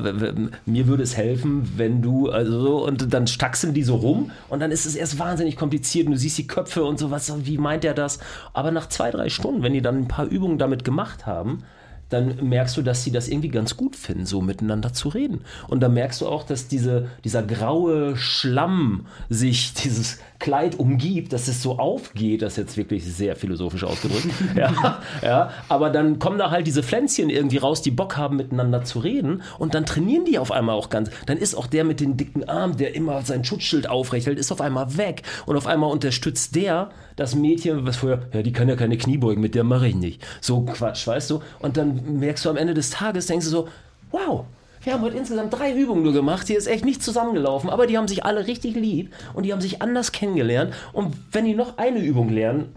[0.64, 4.60] mir würde es helfen, wenn du, also so, und dann staxeln die so rum und
[4.60, 7.58] dann ist es erst wahnsinnig kompliziert und du siehst die Köpfe und so, was, wie
[7.58, 8.20] meint er das?
[8.52, 11.64] Aber nach zwei, drei Stunden, wenn die dann ein paar Übungen damit gemacht haben,
[12.10, 15.42] dann merkst du, dass sie das irgendwie ganz gut finden, so miteinander zu reden.
[15.68, 21.48] Und dann merkst du auch, dass diese, dieser graue Schlamm sich dieses Kleid umgibt, dass
[21.48, 24.28] es so aufgeht, das ist jetzt wirklich sehr philosophisch ausgedrückt.
[24.56, 28.82] ja, ja, aber dann kommen da halt diese Pflänzchen irgendwie raus, die Bock haben, miteinander
[28.82, 31.10] zu reden und dann trainieren die auf einmal auch ganz.
[31.26, 34.62] Dann ist auch der mit den dicken Armen, der immer sein Schutzschild aufrechelt, ist auf
[34.62, 36.90] einmal weg und auf einmal unterstützt der
[37.20, 40.26] das Mädchen, was vorher, ja, die kann ja keine Kniebeugen, mit der mache ich nicht.
[40.40, 41.40] So Quatsch, weißt du?
[41.58, 43.68] Und dann merkst du am Ende des Tages, denkst du so,
[44.10, 44.46] wow,
[44.82, 46.46] wir haben heute insgesamt drei Übungen nur gemacht.
[46.46, 49.60] Hier ist echt nicht zusammengelaufen, aber die haben sich alle richtig lieb und die haben
[49.60, 50.72] sich anders kennengelernt.
[50.94, 52.72] Und wenn die noch eine Übung lernen,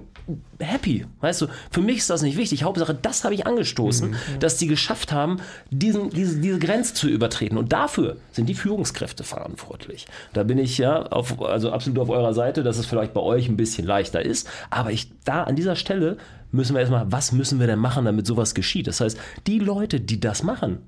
[0.59, 1.05] happy.
[1.21, 2.63] Weißt du, für mich ist das nicht wichtig.
[2.63, 4.15] Hauptsache, das habe ich angestoßen, mhm.
[4.39, 5.38] dass die geschafft haben,
[5.69, 7.57] diesen, diese, diese Grenze zu übertreten.
[7.57, 10.05] Und dafür sind die Führungskräfte verantwortlich.
[10.34, 13.49] Da bin ich ja auf, also absolut auf eurer Seite, dass es vielleicht bei euch
[13.49, 14.47] ein bisschen leichter ist.
[14.69, 16.17] Aber ich, da an dieser Stelle
[16.51, 18.88] müssen wir erstmal, was müssen wir denn machen, damit sowas geschieht?
[18.88, 19.17] Das heißt,
[19.47, 20.80] die Leute, die das machen,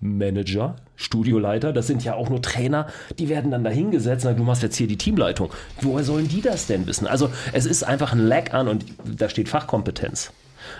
[0.00, 2.88] Manager, Studioleiter, das sind ja auch nur Trainer,
[3.18, 5.50] die werden dann dahingesetzt und sagen, du machst jetzt hier die Teamleitung.
[5.80, 7.06] Woher sollen die das denn wissen?
[7.06, 10.32] Also es ist einfach ein Lack an und da steht Fachkompetenz.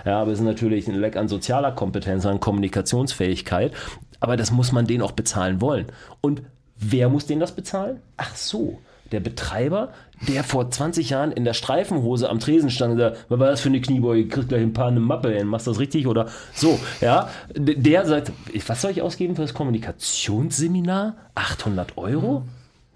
[0.04, 3.72] Ja, aber es ist natürlich ein Lack an sozialer Kompetenz, an Kommunikationsfähigkeit.
[4.20, 5.86] Aber das muss man denen auch bezahlen wollen.
[6.20, 6.42] Und
[6.78, 8.00] wer muss denen das bezahlen?
[8.16, 8.80] Ach so,
[9.12, 9.92] der Betreiber,
[10.22, 13.60] der vor 20 Jahren in der Streifenhose am Tresen stand und sagt, was war das
[13.60, 14.28] für eine Kniebeuge?
[14.28, 17.28] Kriegst gleich ein paar eine Mappe hin, machst das richtig oder so, ja.
[17.54, 18.32] Der sagt,
[18.66, 21.16] was soll ich ausgeben für das Kommunikationsseminar?
[21.34, 22.44] 800 Euro?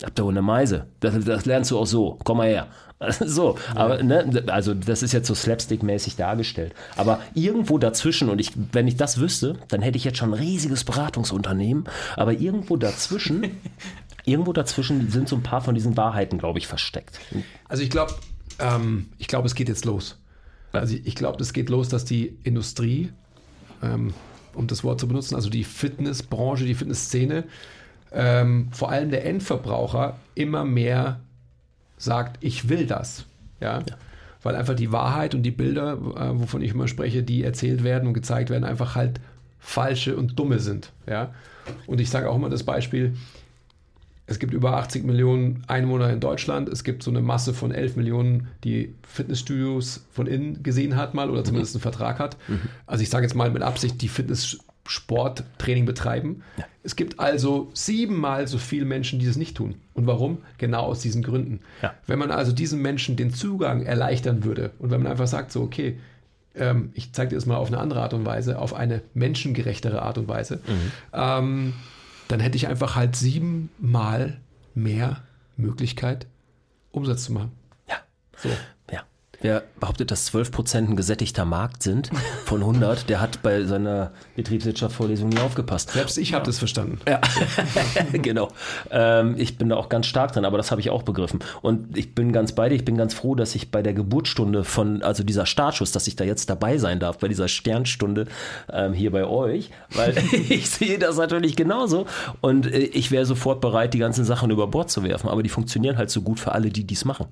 [0.03, 0.87] Habt ihr eine Meise.
[1.01, 2.19] Das, das lernst du auch so.
[2.25, 2.69] Komm mal her.
[3.25, 3.81] So, ja.
[3.81, 6.75] aber ne, also das ist jetzt so slapstick-mäßig dargestellt.
[6.97, 10.41] Aber irgendwo dazwischen, und ich, wenn ich das wüsste, dann hätte ich jetzt schon ein
[10.41, 11.85] riesiges Beratungsunternehmen,
[12.16, 13.43] aber irgendwo dazwischen
[14.25, 17.19] irgendwo dazwischen sind so ein paar von diesen Wahrheiten, glaube ich, versteckt.
[17.69, 18.14] Also ich glaube,
[18.59, 20.19] ähm, ich glaube, es geht jetzt los.
[20.73, 23.11] Also ich glaube, es geht los, dass die Industrie,
[23.83, 24.12] ähm,
[24.55, 27.45] um das Wort zu benutzen, also die Fitnessbranche, die Fitnessszene,
[28.12, 31.21] ähm, vor allem der Endverbraucher immer mehr
[31.97, 33.27] sagt, ich will das.
[33.61, 33.79] Ja?
[33.81, 33.97] ja.
[34.43, 38.07] Weil einfach die Wahrheit und die Bilder, äh, wovon ich immer spreche, die erzählt werden
[38.07, 39.21] und gezeigt werden, einfach halt
[39.59, 40.93] falsche und dumme sind.
[41.07, 41.35] Ja?
[41.87, 43.16] Und ich sage auch immer das Beispiel,
[44.29, 46.68] es gibt über 80 Millionen Einwohner in Deutschland.
[46.68, 51.31] Es gibt so eine Masse von 11 Millionen, die Fitnessstudios von innen gesehen hat mal
[51.31, 52.37] oder zumindest einen Vertrag hat.
[52.47, 52.61] Mhm.
[52.87, 56.43] Also ich sage jetzt mal mit Absicht, die Fitnesssporttraining betreiben.
[56.59, 56.66] Ja.
[56.83, 59.76] Es gibt also siebenmal so viele Menschen, die das nicht tun.
[59.95, 60.43] Und warum?
[60.59, 61.61] Genau aus diesen Gründen.
[61.81, 61.95] Ja.
[62.07, 65.62] Wenn man also diesen Menschen den Zugang erleichtern würde und wenn man einfach sagt so,
[65.62, 65.97] okay,
[66.55, 70.03] ähm, ich zeige dir das mal auf eine andere Art und Weise, auf eine menschengerechtere
[70.03, 70.93] Art und Weise, mhm.
[71.14, 71.72] ähm,
[72.29, 74.41] dann hätte ich einfach halt siebenmal
[74.74, 75.22] mehr
[75.57, 76.26] Möglichkeit,
[76.93, 77.53] Umsatz zu machen.
[77.89, 77.97] Ja.
[78.37, 78.51] So.
[79.41, 82.11] Wer behauptet, dass 12% ein gesättigter Markt sind
[82.45, 85.93] von 100, der hat bei seiner Betriebswirtschaftsvorlesung nie aufgepasst.
[85.93, 86.99] Selbst ich habe das verstanden.
[87.07, 87.20] Ja,
[88.12, 88.49] genau.
[88.91, 91.39] Ähm, ich bin da auch ganz stark drin, aber das habe ich auch begriffen.
[91.62, 94.64] Und ich bin ganz bei dir, ich bin ganz froh, dass ich bei der Geburtsstunde
[94.64, 98.26] von, also dieser Startschuss, dass ich da jetzt dabei sein darf, bei dieser Sternstunde
[98.72, 100.16] ähm, hier bei euch, weil
[100.49, 102.07] ich sehe das natürlich genauso.
[102.41, 105.49] Und äh, ich wäre sofort bereit, die ganzen Sachen über Bord zu werfen, aber die
[105.49, 107.26] funktionieren halt so gut für alle, die dies machen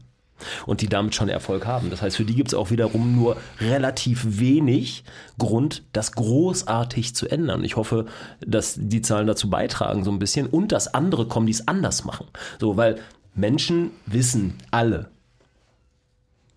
[0.67, 1.91] und die damit schon Erfolg haben.
[1.91, 5.05] Das heißt, für die gibt es auch wiederum nur relativ wenig
[5.39, 7.65] Grund, das großartig zu ändern.
[7.65, 8.07] Ich hoffe,
[8.41, 12.05] dass die Zahlen dazu beitragen so ein bisschen und dass andere kommen, die es anders
[12.05, 12.27] machen.
[12.61, 12.99] So, weil
[13.35, 15.11] Menschen wissen alle,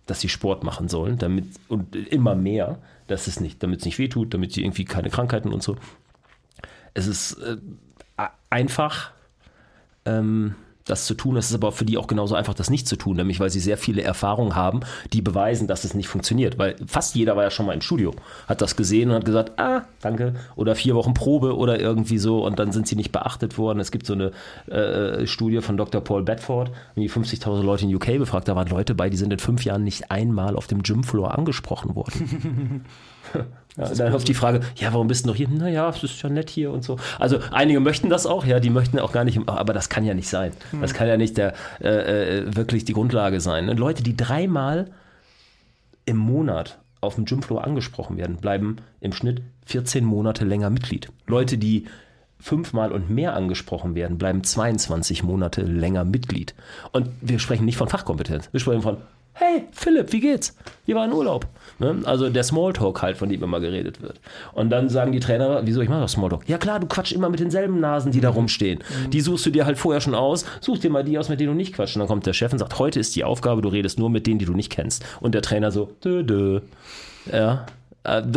[0.05, 3.99] dass sie Sport machen sollen, damit und immer mehr, dass es nicht, damit es nicht
[3.99, 5.75] wehtut, damit sie irgendwie keine Krankheiten und so.
[6.93, 7.57] Es ist äh,
[8.49, 9.11] einfach
[10.05, 10.55] ähm,
[10.89, 11.37] das zu tun.
[11.37, 13.59] Es ist aber für die auch genauso einfach, das nicht zu tun, nämlich weil sie
[13.59, 14.81] sehr viele Erfahrungen haben,
[15.13, 16.57] die beweisen, dass es nicht funktioniert.
[16.57, 18.13] Weil fast jeder war ja schon mal im Studio,
[18.47, 22.45] hat das gesehen und hat gesagt, ah, danke, oder vier Wochen Probe oder irgendwie so
[22.45, 23.79] und dann sind sie nicht beachtet worden.
[23.79, 24.31] Es gibt so eine
[24.67, 26.01] äh, Studie von Dr.
[26.01, 29.39] Paul Bedford, die 50.000 Leute in UK befragt, da waren Leute bei, die sind in
[29.39, 32.85] fünf Jahren nicht einmal auf dem Gymfloor angesprochen worden.
[33.77, 35.47] Ja, dann auf die Frage, ja, warum bist du noch hier?
[35.47, 36.97] Naja, es ist ja nett hier und so.
[37.19, 40.13] Also einige möchten das auch, ja, die möchten auch gar nicht, aber das kann ja
[40.13, 40.51] nicht sein.
[40.71, 40.81] Hm.
[40.81, 43.69] Das kann ja nicht der, äh, äh, wirklich die Grundlage sein.
[43.69, 44.87] Und Leute, die dreimal
[46.05, 51.09] im Monat auf dem Gymfloor angesprochen werden, bleiben im Schnitt 14 Monate länger Mitglied.
[51.27, 51.85] Leute, die
[52.39, 56.55] fünfmal und mehr angesprochen werden, bleiben 22 Monate länger Mitglied.
[56.91, 58.97] Und wir sprechen nicht von Fachkompetenz, wir sprechen von
[59.39, 60.55] hey, Philipp, wie geht's?
[60.85, 61.47] Wie war in Urlaub?
[61.79, 62.01] Ne?
[62.03, 64.19] Also der Smalltalk halt, von dem immer geredet wird.
[64.53, 66.47] Und dann sagen die Trainer, wieso ich mache das Smalltalk?
[66.47, 68.79] Ja klar, du quatschst immer mit denselben Nasen, die da rumstehen.
[68.79, 69.09] Mhm.
[69.11, 71.51] Die suchst du dir halt vorher schon aus, such dir mal die aus, mit denen
[71.51, 71.95] du nicht quatschst.
[71.95, 74.27] Und dann kommt der Chef und sagt, heute ist die Aufgabe, du redest nur mit
[74.27, 75.05] denen, die du nicht kennst.
[75.21, 76.59] Und der Trainer so, dö, dö.
[77.31, 77.65] Ja,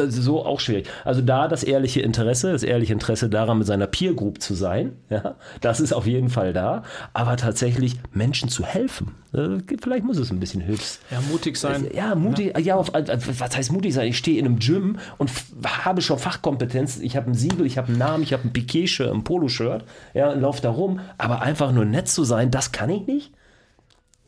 [0.08, 0.88] so auch schwierig.
[1.04, 4.96] Also da das ehrliche Interesse, das ehrliche Interesse daran, mit seiner Peer Group zu sein,
[5.08, 6.82] ja, das ist auf jeden Fall da.
[7.12, 10.98] Aber tatsächlich Menschen zu helfen, äh, vielleicht muss es ein bisschen Hilfs.
[11.10, 11.88] Ja, mutig sein.
[11.94, 14.08] Ja, mutig, ja, auf, äh, was heißt mutig sein?
[14.08, 15.30] Ich stehe in einem Gym und
[15.64, 16.98] habe schon Fachkompetenz.
[16.98, 20.30] Ich habe ein Siegel, ich habe einen Namen, ich habe ein Piquet-Shirt, ein Poloshirt, ja,
[20.30, 21.00] und laufe da rum.
[21.18, 23.32] Aber einfach nur nett zu sein, das kann ich nicht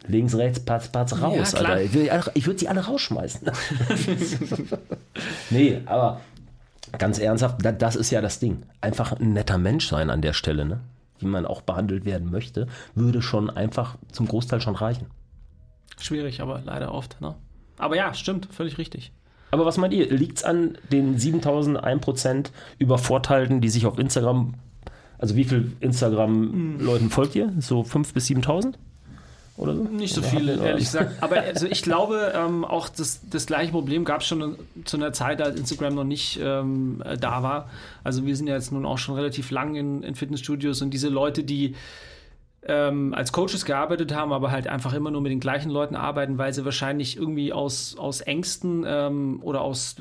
[0.06, 1.52] links, rechts, patz, patz, raus.
[1.52, 1.82] Ja, Alter.
[1.82, 3.50] Ich, will, ich würde sie alle rausschmeißen.
[5.50, 6.20] nee, aber
[6.98, 8.62] ganz ernsthaft, das ist ja das Ding.
[8.80, 10.80] Einfach ein netter Mensch sein an der Stelle, ne?
[11.18, 15.06] wie man auch behandelt werden möchte, würde schon einfach zum Großteil schon reichen.
[15.98, 17.20] Schwierig, aber leider oft.
[17.20, 17.34] Ne?
[17.78, 19.12] Aber ja, stimmt, völlig richtig.
[19.50, 20.10] Aber was meint ihr?
[20.10, 24.54] Liegt es an den 7001% Übervorteilten, die sich auf Instagram,
[25.18, 27.52] also wie viel Instagram-Leuten folgt ihr?
[27.60, 28.74] So 5.000 bis 7.000?
[29.56, 29.84] Oder so?
[29.84, 31.22] Nicht so viele, ehrlich gesagt.
[31.22, 35.12] Aber also ich glaube, ähm, auch das, das gleiche Problem gab es schon zu einer
[35.12, 37.70] Zeit, als Instagram noch nicht ähm, da war.
[38.02, 41.08] Also wir sind ja jetzt nun auch schon relativ lang in, in Fitnessstudios und diese
[41.08, 41.76] Leute, die
[42.66, 46.38] ähm, als Coaches gearbeitet haben, aber halt einfach immer nur mit den gleichen Leuten arbeiten,
[46.38, 49.96] weil sie wahrscheinlich irgendwie aus, aus Ängsten ähm, oder aus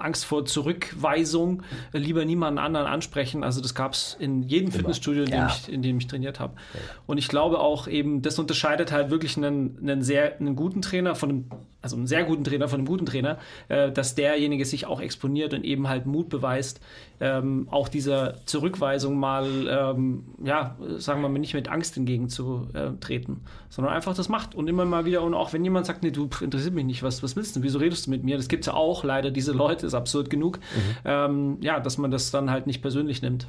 [0.00, 3.44] Angst vor Zurückweisung äh, lieber niemanden anderen ansprechen.
[3.44, 5.48] Also das gab es in jedem Fitnessstudio, in dem, ja.
[5.48, 6.54] ich, in dem ich trainiert habe.
[6.74, 6.80] Ja.
[7.06, 11.14] Und ich glaube auch eben, das unterscheidet halt wirklich einen, einen sehr einen guten Trainer
[11.14, 11.44] von einem,
[11.82, 15.54] also einen sehr guten Trainer von einem guten Trainer, äh, dass derjenige sich auch exponiert
[15.54, 16.80] und eben halt Mut beweist,
[17.20, 23.94] ähm, auch dieser Zurückweisung mal, ähm, ja, sagen wir mal, nicht mit Angst entgegenzutreten, sondern
[23.94, 26.74] einfach das macht und immer mal wieder und auch wenn jemand sagt, nee, du interessiert
[26.74, 28.36] mich nicht, was, was willst du, wieso redest du mit mir?
[28.36, 30.96] Das gibt es ja auch leider diese Leute, ist absurd genug, mhm.
[31.04, 33.48] ähm, ja, dass man das dann halt nicht persönlich nimmt.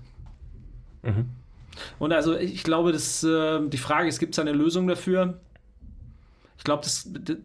[1.03, 1.25] Mhm.
[1.99, 5.39] Und also ich glaube, dass äh, die Frage ist, gibt es eine Lösung dafür?
[6.62, 6.86] Ich glaube,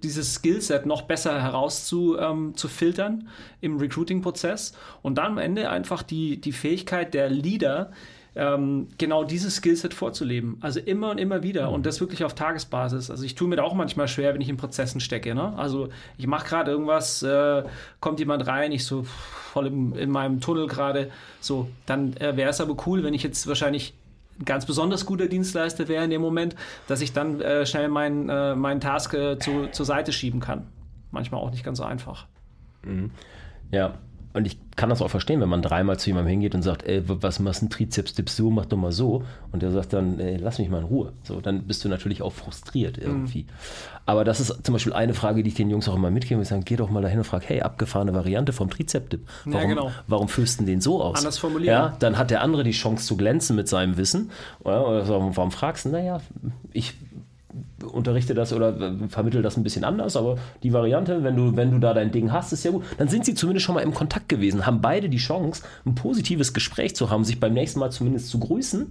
[0.03, 3.29] dieses Skillset noch besser herauszufiltern ähm,
[3.63, 7.93] im Recruiting-Prozess und dann am Ende einfach die, die Fähigkeit der Leader,
[8.35, 10.59] ähm, genau dieses Skillset vorzuleben.
[10.61, 13.11] Also immer und immer wieder und das wirklich auf Tagesbasis.
[13.11, 15.35] Also ich tue mir da auch manchmal schwer, wenn ich in Prozessen stecke.
[15.35, 15.57] Ne?
[15.57, 15.89] Also
[16.19, 17.63] ich mache gerade irgendwas, äh,
[18.01, 21.11] kommt jemand rein, ich so voll im, in meinem Tunnel gerade.
[21.41, 24.06] So, dann äh, wäre es aber cool, wenn ich jetzt wahrscheinlich ein
[24.45, 26.57] ganz besonders guter Dienstleister wäre in dem Moment,
[26.89, 30.69] dass ich dann äh, schnell meinen äh, mein Task äh, zu, zur Seite schieben kann.
[31.11, 32.27] Manchmal auch nicht ganz so einfach.
[32.83, 33.11] Mhm.
[33.71, 33.99] Ja,
[34.37, 37.03] und ich kann das auch verstehen, wenn man dreimal zu jemandem hingeht und sagt, ey,
[37.07, 39.25] was machst du, Trizeps-Tips so, mach doch mal so.
[39.51, 41.13] Und der sagt dann, ey, lass mich mal in Ruhe.
[41.23, 43.45] So, dann bist du natürlich auch frustriert irgendwie.
[43.45, 43.49] Mhm.
[44.05, 46.43] Aber das ist zum Beispiel eine Frage, die ich den Jungs auch immer mitgebe.
[46.43, 49.27] Ich sage, geh doch mal dahin und frag, hey, abgefahrene Variante vom Trizep-Tipp.
[49.47, 49.91] Warum, ja, genau.
[50.07, 51.19] warum führst du den so aus?
[51.19, 51.75] Anders formulieren.
[51.75, 54.31] Ja, dann hat der andere die Chance zu glänzen mit seinem Wissen.
[54.61, 55.89] Oder, oder warum fragst du?
[55.89, 56.21] Naja,
[56.73, 56.95] ich
[57.93, 58.75] unterrichte das oder
[59.09, 62.33] vermittle das ein bisschen anders, aber die Variante, wenn du, wenn du da dein Ding
[62.33, 62.85] hast, ist ja gut.
[62.99, 66.53] Dann sind sie zumindest schon mal im Kontakt gewesen, haben beide die Chance, ein positives
[66.53, 68.87] Gespräch zu haben, sich beim nächsten Mal zumindest zu grüßen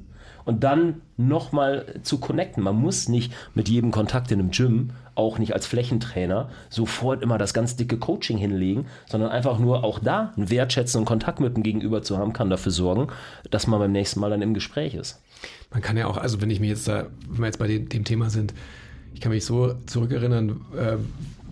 [0.46, 2.64] und dann nochmal zu connecten.
[2.64, 7.38] Man muss nicht mit jedem Kontakt in einem Gym, auch nicht als Flächentrainer, sofort immer
[7.38, 11.64] das ganz dicke Coaching hinlegen, sondern einfach nur auch da einen wertschätzenden Kontakt mit dem
[11.64, 13.08] Gegenüber zu haben, kann dafür sorgen,
[13.50, 15.22] dass man beim nächsten Mal dann im Gespräch ist.
[15.72, 18.04] Man kann ja auch, also wenn ich mich jetzt da, wenn wir jetzt bei dem,
[18.04, 18.54] Thema sind,
[19.14, 20.98] ich kann mich so zurückerinnern, äh,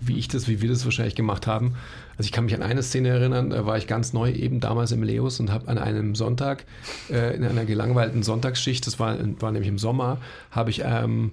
[0.00, 1.74] wie ich das, wie wir das wahrscheinlich gemacht haben.
[2.16, 4.92] Also ich kann mich an eine Szene erinnern, da war ich ganz neu eben damals
[4.92, 6.64] im Leos und habe an einem Sonntag,
[7.10, 10.18] äh, in einer gelangweilten Sonntagsschicht, das war, war nämlich im Sommer,
[10.50, 11.32] habe ich ähm,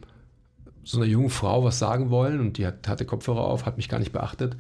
[0.84, 3.90] so einer jungen Frau was sagen wollen und die hat, hatte Kopfhörer auf, hat mich
[3.90, 4.56] gar nicht beachtet.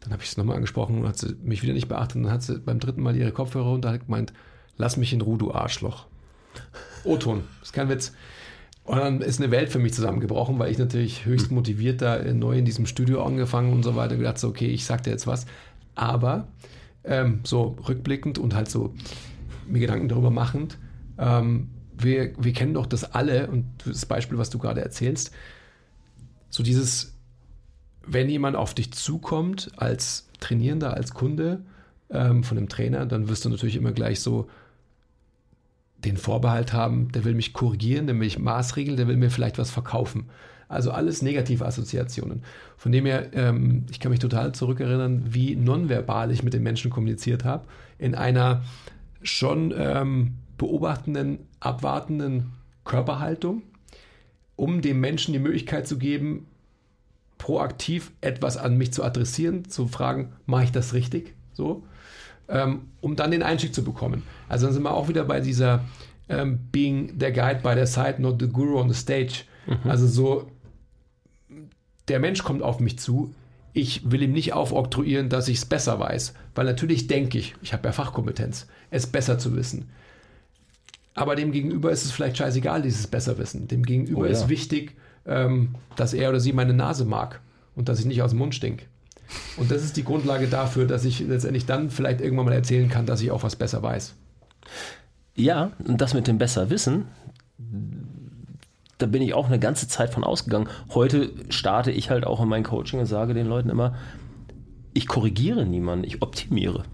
[0.00, 2.22] Dann habe ich es nochmal angesprochen und hat sie mich wieder nicht beachtet.
[2.22, 4.32] Dann hat sie beim dritten Mal ihre Kopfhörer runter und hat gemeint,
[4.76, 6.06] lass mich in Ruhe, du Arschloch.
[7.04, 8.12] O-Ton, ist kein Witz.
[8.84, 12.58] Und dann ist eine Welt für mich zusammengebrochen, weil ich natürlich höchst motiviert da neu
[12.58, 15.26] in diesem Studio angefangen und so weiter und gedacht so, okay, ich sag dir jetzt
[15.26, 15.46] was.
[15.94, 16.48] Aber
[17.04, 18.94] ähm, so rückblickend und halt so
[19.66, 20.78] mir Gedanken darüber machend,
[21.18, 25.30] ähm, wir, wir kennen doch das alle und das Beispiel, was du gerade erzählst,
[26.50, 27.14] so dieses,
[28.06, 31.62] wenn jemand auf dich zukommt als Trainierender, als Kunde
[32.10, 34.48] ähm, von einem Trainer, dann wirst du natürlich immer gleich so,
[36.04, 39.58] den Vorbehalt haben, der will mich korrigieren, der will mich maßregeln, der will mir vielleicht
[39.58, 40.26] was verkaufen.
[40.68, 42.42] Also alles negative Assoziationen.
[42.76, 46.90] Von dem her, ähm, ich kann mich total zurückerinnern, wie nonverbal ich mit den Menschen
[46.90, 47.66] kommuniziert habe,
[47.98, 48.62] in einer
[49.22, 52.52] schon ähm, beobachtenden, abwartenden
[52.84, 53.62] Körperhaltung,
[54.56, 56.46] um dem Menschen die Möglichkeit zu geben,
[57.38, 61.34] proaktiv etwas an mich zu adressieren, zu fragen, mache ich das richtig?
[61.52, 61.84] So
[62.48, 64.22] ähm, um dann den Einstieg zu bekommen.
[64.54, 65.82] Also dann sind wir auch wieder bei dieser
[66.28, 69.42] ähm, Being der Guide by the side, not the Guru on the stage.
[69.66, 69.90] Mhm.
[69.90, 70.48] Also so,
[72.06, 73.34] der Mensch kommt auf mich zu,
[73.72, 77.72] ich will ihm nicht aufoktroyieren, dass ich es besser weiß, Weil natürlich denke ich, ich
[77.72, 79.90] habe ja Fachkompetenz, es besser zu wissen.
[81.14, 83.66] Aber dem Gegenüber ist es vielleicht scheißegal, dieses Besserwissen.
[83.66, 84.30] Dem Gegenüber Oh ja.
[84.30, 84.94] ist wichtig,
[85.26, 87.40] ähm, dass er oder sie meine Nase mag
[87.74, 88.86] und dass ich nicht aus dem Mund stink.
[89.56, 93.04] Und das ist die Grundlage dafür, dass ich letztendlich dann vielleicht irgendwann mal erzählen kann,
[93.04, 94.14] dass ich auch was besser weiß.
[95.36, 97.06] Ja, und das mit dem Besserwissen,
[98.98, 100.68] da bin ich auch eine ganze Zeit von ausgegangen.
[100.94, 103.96] Heute starte ich halt auch in mein Coaching und sage den Leuten immer,
[104.92, 106.84] ich korrigiere niemanden, ich optimiere.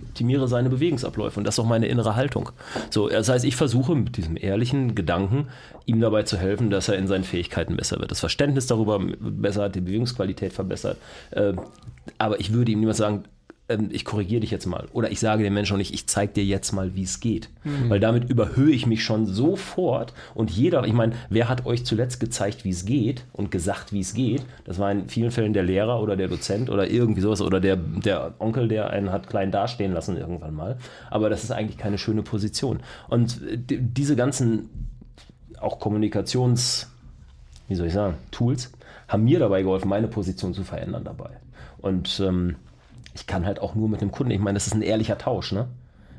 [0.00, 2.50] Ich optimiere seine Bewegungsabläufe und das ist auch meine innere Haltung.
[2.90, 5.48] So, das heißt, ich versuche mit diesem ehrlichen Gedanken,
[5.86, 9.64] ihm dabei zu helfen, dass er in seinen Fähigkeiten besser wird, das Verständnis darüber besser
[9.64, 10.98] hat, die Bewegungsqualität verbessert.
[11.30, 11.54] Äh,
[12.18, 13.24] Aber ich würde ihm niemals sagen,
[13.68, 14.86] ähm, ich korrigiere dich jetzt mal.
[14.92, 17.48] Oder ich sage dem Menschen auch nicht, ich zeige dir jetzt mal, wie es geht.
[17.88, 20.12] Weil damit überhöhe ich mich schon sofort.
[20.34, 24.00] Und jeder, ich meine, wer hat euch zuletzt gezeigt, wie es geht und gesagt, wie
[24.00, 24.42] es geht?
[24.64, 27.76] Das war in vielen Fällen der Lehrer oder der Dozent oder irgendwie sowas oder der,
[27.76, 30.76] der Onkel, der einen hat klein dastehen lassen irgendwann mal.
[31.10, 32.80] Aber das ist eigentlich keine schöne Position.
[33.08, 34.68] Und äh, die- diese ganzen
[35.60, 36.90] auch Kommunikations,
[37.68, 38.70] wie soll ich sagen, Tools
[39.08, 41.30] haben mir dabei geholfen, meine Position zu verändern dabei.
[41.78, 42.56] Und ähm,
[43.14, 45.52] ich kann halt auch nur mit dem Kunden, ich meine, das ist ein ehrlicher Tausch,
[45.52, 45.68] ne?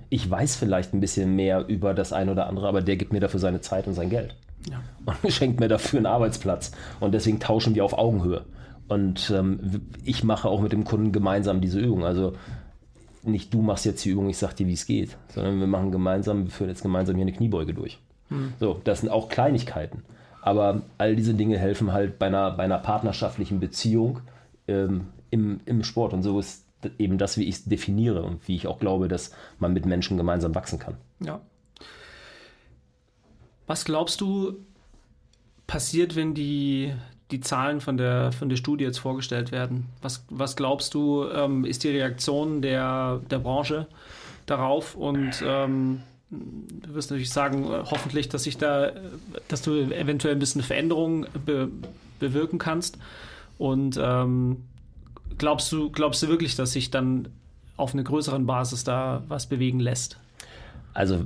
[0.09, 3.19] Ich weiß vielleicht ein bisschen mehr über das eine oder andere, aber der gibt mir
[3.19, 4.35] dafür seine Zeit und sein Geld.
[4.69, 4.81] Ja.
[5.05, 6.71] Und schenkt mir dafür einen Arbeitsplatz.
[6.99, 8.45] Und deswegen tauschen wir auf Augenhöhe.
[8.87, 12.05] Und ähm, ich mache auch mit dem Kunden gemeinsam diese Übung.
[12.05, 12.33] Also
[13.23, 15.91] nicht du machst jetzt die Übung, ich sag dir, wie es geht, sondern wir machen
[15.91, 17.99] gemeinsam, wir führen jetzt gemeinsam hier eine Kniebeuge durch.
[18.59, 20.03] So, das sind auch Kleinigkeiten.
[20.41, 24.19] Aber all diese Dinge helfen halt bei einer, bei einer partnerschaftlichen Beziehung
[24.67, 26.13] ähm, im, im Sport.
[26.13, 26.64] Und so ist
[26.97, 30.17] eben das, wie ich es definiere und wie ich auch glaube, dass man mit Menschen
[30.17, 30.95] gemeinsam wachsen kann.
[31.19, 31.41] Ja.
[33.67, 34.57] Was glaubst du,
[35.67, 36.93] passiert, wenn die,
[37.31, 39.85] die Zahlen von der, von der Studie jetzt vorgestellt werden?
[40.01, 43.87] Was, was glaubst du, ähm, ist die Reaktion der, der Branche
[44.45, 44.95] darauf?
[44.95, 48.91] Und ähm, du wirst natürlich sagen, äh, hoffentlich, dass sich da,
[49.47, 51.69] dass du eventuell ein bisschen Veränderung be,
[52.19, 52.97] bewirken kannst.
[53.57, 54.63] Und ähm,
[55.37, 57.29] glaubst du, glaubst du wirklich, dass sich dann
[57.77, 60.17] auf einer größeren Basis da was bewegen lässt?
[60.93, 61.25] Also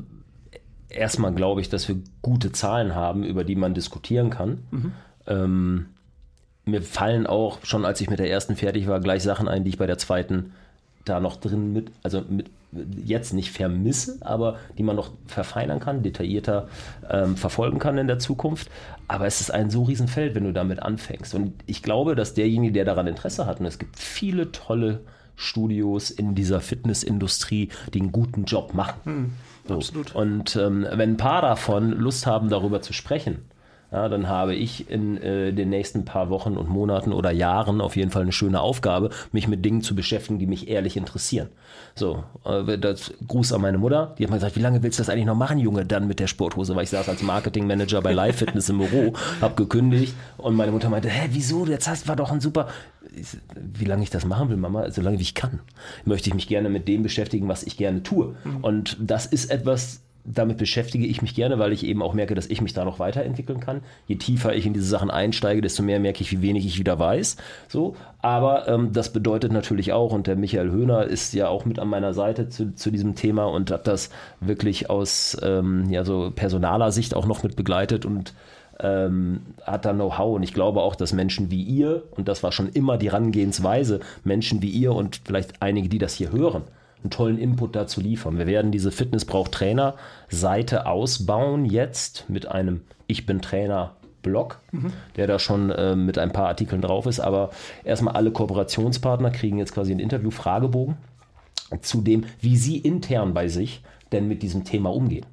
[0.90, 4.60] erstmal glaube ich, dass wir gute Zahlen haben, über die man diskutieren kann.
[5.28, 5.86] Ähm,
[6.66, 9.70] mir fallen auch schon, als ich mit der ersten fertig war, gleich Sachen ein, die
[9.70, 10.54] ich bei der zweiten
[11.06, 16.04] da noch drin mit, also mit jetzt nicht vermisse, aber die man noch verfeinern kann,
[16.04, 16.68] detaillierter
[17.10, 18.70] ähm, verfolgen kann in der Zukunft.
[19.08, 21.34] Aber es ist ein so Riesenfeld, wenn du damit anfängst.
[21.34, 25.02] Und ich glaube, dass derjenige, der daran Interesse hat, und es gibt viele tolle
[25.36, 29.34] Studios in dieser Fitnessindustrie, die einen guten Job machen.
[29.68, 29.76] So.
[29.76, 30.14] absolut.
[30.14, 33.40] Und ähm, wenn ein paar davon Lust haben, darüber zu sprechen,
[33.92, 37.96] ja, dann habe ich in äh, den nächsten paar Wochen und Monaten oder Jahren auf
[37.96, 41.50] jeden Fall eine schöne Aufgabe, mich mit Dingen zu beschäftigen, die mich ehrlich interessieren.
[41.96, 45.02] So, äh, das Gruß an meine Mutter, die hat mal gesagt, wie lange willst du
[45.02, 48.14] das eigentlich noch machen, Junge, dann mit der Sporthose, weil ich saß als Marketingmanager bei
[48.14, 52.16] Live Fitness im Büro, hab gekündigt und meine Mutter meinte, hä, wieso, jetzt hast war
[52.16, 52.68] doch ein super,
[53.16, 55.62] ich, wie lange ich das machen will, Mama, so lange wie ich kann,
[56.06, 58.36] möchte ich mich gerne mit dem beschäftigen, was ich gerne tue.
[58.62, 62.48] Und das ist etwas, damit beschäftige ich mich gerne, weil ich eben auch merke, dass
[62.48, 63.82] ich mich da noch weiterentwickeln kann.
[64.08, 67.00] Je tiefer ich in diese Sachen einsteige, desto mehr merke ich, wie wenig ich wieder
[67.00, 67.38] weiß.
[67.68, 71.80] So, aber ähm, das bedeutet natürlich auch, und der Michael Höhner ist ja auch mit
[71.80, 74.10] an meiner Seite zu, zu diesem Thema und hat das
[74.40, 78.34] wirklich aus ähm, ja, so personaler Sicht auch noch mit begleitet und
[78.82, 82.52] ähm, hat da Know-how und ich glaube auch, dass Menschen wie ihr, und das war
[82.52, 86.64] schon immer die Herangehensweise, Menschen wie ihr und vielleicht einige, die das hier hören,
[87.04, 88.38] einen tollen Input dazu liefern.
[88.38, 89.96] Wir werden diese Fitness braucht Trainer
[90.30, 94.60] Seite ausbauen jetzt mit einem Ich bin Trainer Blog,
[95.16, 97.20] der da schon äh, mit ein paar Artikeln drauf ist.
[97.20, 97.52] Aber
[97.84, 100.98] erstmal alle Kooperationspartner kriegen jetzt quasi einen Interview-Fragebogen
[101.82, 103.82] zu dem, wie sie intern bei sich
[104.12, 105.26] denn mit diesem Thema umgehen.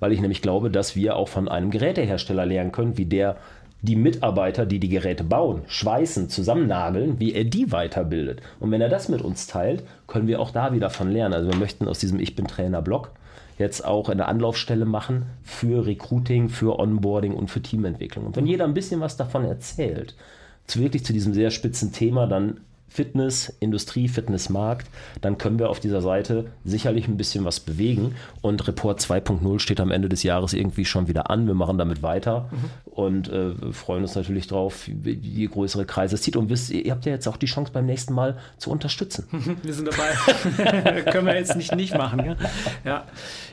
[0.00, 3.36] Weil ich nämlich glaube, dass wir auch von einem Gerätehersteller lernen können, wie der
[3.82, 8.40] die Mitarbeiter, die die Geräte bauen, schweißen, zusammennageln, wie er die weiterbildet.
[8.60, 11.34] Und wenn er das mit uns teilt, können wir auch da wieder von lernen.
[11.34, 13.10] Also wir möchten aus diesem Ich bin Trainer Blog
[13.58, 18.26] jetzt auch eine Anlaufstelle machen für Recruiting, für Onboarding und für Teamentwicklung.
[18.26, 20.14] Und wenn jeder ein bisschen was davon erzählt,
[20.66, 22.60] zu wirklich zu diesem sehr spitzen Thema, dann
[22.92, 24.88] Fitness, Industrie, Fitnessmarkt,
[25.20, 28.14] dann können wir auf dieser Seite sicherlich ein bisschen was bewegen.
[28.42, 31.46] Und Report 2.0 steht am Ende des Jahres irgendwie schon wieder an.
[31.46, 32.50] Wir machen damit weiter
[32.84, 36.36] und äh, freuen uns natürlich drauf, je größere Kreise es zieht.
[36.36, 39.26] Und wisst, ihr ihr habt ja jetzt auch die Chance beim nächsten Mal zu unterstützen.
[39.62, 41.02] Wir sind dabei.
[41.10, 42.24] Können wir jetzt nicht nicht machen.
[42.24, 42.36] Ja,
[42.84, 43.06] ja.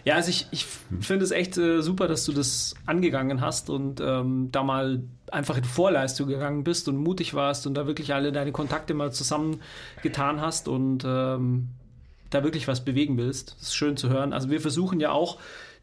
[0.04, 0.66] ja also ich, ich
[1.00, 5.02] finde es echt äh, super, dass du das angegangen hast und ähm, da mal
[5.32, 9.12] einfach in Vorleistung gegangen bist und mutig warst und da wirklich alle deine Kontakte mal
[9.12, 11.70] zusammengetan hast und ähm,
[12.30, 13.56] da wirklich was bewegen willst.
[13.60, 14.34] Das ist schön zu hören.
[14.34, 15.38] Also wir versuchen ja auch,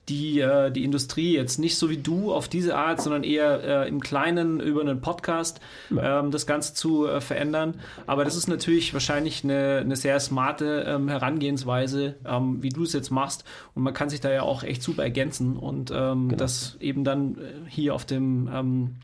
[0.08, 3.88] die, äh, die Industrie jetzt nicht so wie du auf diese Art, sondern eher äh,
[3.88, 7.80] im Kleinen über einen Podcast ähm, das Ganze zu äh, verändern.
[8.06, 12.92] Aber das ist natürlich wahrscheinlich eine, eine sehr smarte ähm, Herangehensweise, ähm, wie du es
[12.92, 13.44] jetzt machst.
[13.74, 16.36] Und man kann sich da ja auch echt super ergänzen und ähm, genau.
[16.36, 18.96] das eben dann äh, hier auf dem ähm,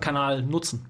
[0.00, 0.86] Kanal nutzen.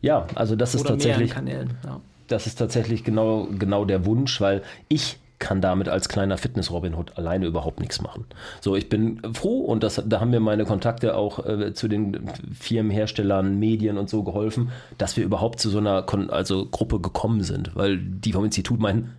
[0.00, 1.30] Ja, also das ist Oder tatsächlich.
[1.30, 2.00] Kanälen, ja.
[2.28, 7.18] Das ist tatsächlich genau, genau der Wunsch, weil ich kann damit als kleiner Fitness-Robin Hood
[7.18, 8.24] alleine überhaupt nichts machen.
[8.60, 12.30] So, ich bin froh und das, da haben mir meine Kontakte auch äh, zu den
[12.58, 17.42] Firmenherstellern, Medien und so geholfen, dass wir überhaupt zu so einer Kon also Gruppe gekommen
[17.42, 19.12] sind, weil die vom Institut meinen,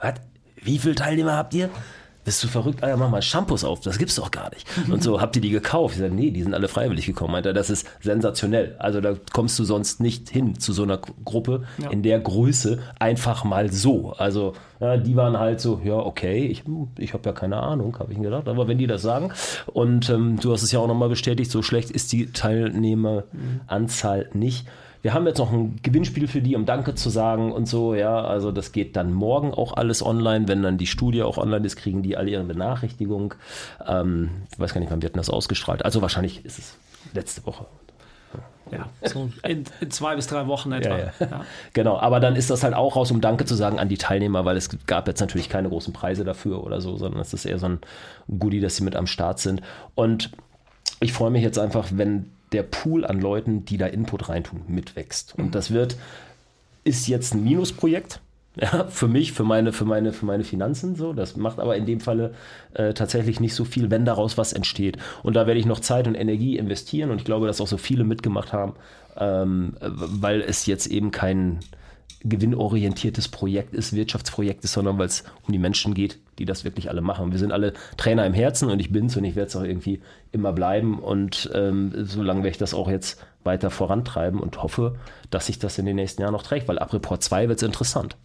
[0.00, 0.14] was?
[0.62, 1.68] Wie viele Teilnehmer habt ihr?
[2.24, 2.82] Bist du verrückt?
[2.82, 4.66] Ah ja, mach mal Shampoos auf, das gibt's doch gar nicht.
[4.88, 5.96] Und so, habt ihr die gekauft?
[5.96, 7.32] Ich sage, nee, die sind alle freiwillig gekommen.
[7.32, 8.76] Meint er, das ist sensationell.
[8.78, 11.90] Also da kommst du sonst nicht hin zu so einer Gruppe ja.
[11.90, 14.12] in der Größe einfach mal so.
[14.12, 16.64] Also ja, die waren halt so, ja, okay, ich,
[16.98, 19.32] ich habe ja keine Ahnung, habe ich gedacht, aber wenn die das sagen
[19.66, 24.66] und ähm, du hast es ja auch nochmal bestätigt, so schlecht ist die Teilnehmeranzahl nicht.
[25.02, 28.24] Wir haben jetzt noch ein Gewinnspiel für die, um Danke zu sagen und so, ja.
[28.24, 30.46] Also das geht dann morgen auch alles online.
[30.46, 33.34] Wenn dann die Studie auch online ist, kriegen die alle ihre Benachrichtigung.
[33.86, 35.84] Ähm, ich weiß gar nicht, wann wird das ausgestrahlt.
[35.84, 36.76] Also wahrscheinlich ist es
[37.14, 37.66] letzte Woche.
[38.70, 40.98] Ja, so in, in, zwei bis drei Wochen etwa.
[40.98, 41.26] Ja, ja.
[41.30, 41.44] Ja.
[41.74, 44.44] Genau, aber dann ist das halt auch raus, um Danke zu sagen an die Teilnehmer,
[44.44, 47.58] weil es gab jetzt natürlich keine großen Preise dafür oder so, sondern es ist eher
[47.58, 47.80] so ein
[48.38, 49.60] Goodie, dass sie mit am Start sind.
[49.94, 50.30] Und
[51.00, 55.34] ich freue mich jetzt einfach, wenn der Pool an Leuten, die da Input reintun, mitwächst.
[55.38, 55.96] Und das wird,
[56.84, 58.20] ist jetzt ein Minusprojekt.
[58.60, 61.14] Ja, für mich, für meine, für meine, für meine Finanzen so.
[61.14, 62.34] Das macht aber in dem Falle
[62.74, 64.98] äh, tatsächlich nicht so viel, wenn daraus was entsteht.
[65.22, 67.78] Und da werde ich noch Zeit und Energie investieren und ich glaube, dass auch so
[67.78, 68.74] viele mitgemacht haben,
[69.16, 71.60] ähm, weil es jetzt eben kein,
[72.24, 76.88] gewinnorientiertes Projekt ist, Wirtschaftsprojekt ist, sondern weil es um die Menschen geht, die das wirklich
[76.88, 77.32] alle machen.
[77.32, 80.00] Wir sind alle Trainer im Herzen und ich bin's und ich werde es auch irgendwie
[80.30, 84.96] immer bleiben und ähm, solange werde ich das auch jetzt weiter vorantreiben und hoffe,
[85.30, 87.66] dass sich das in den nächsten Jahren noch trägt, weil ab Report 2 wird es
[87.66, 88.16] interessant.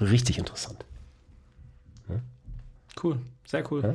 [0.00, 0.84] Richtig interessant.
[2.08, 2.16] Ja?
[3.02, 3.82] Cool, sehr cool.
[3.82, 3.94] Ja?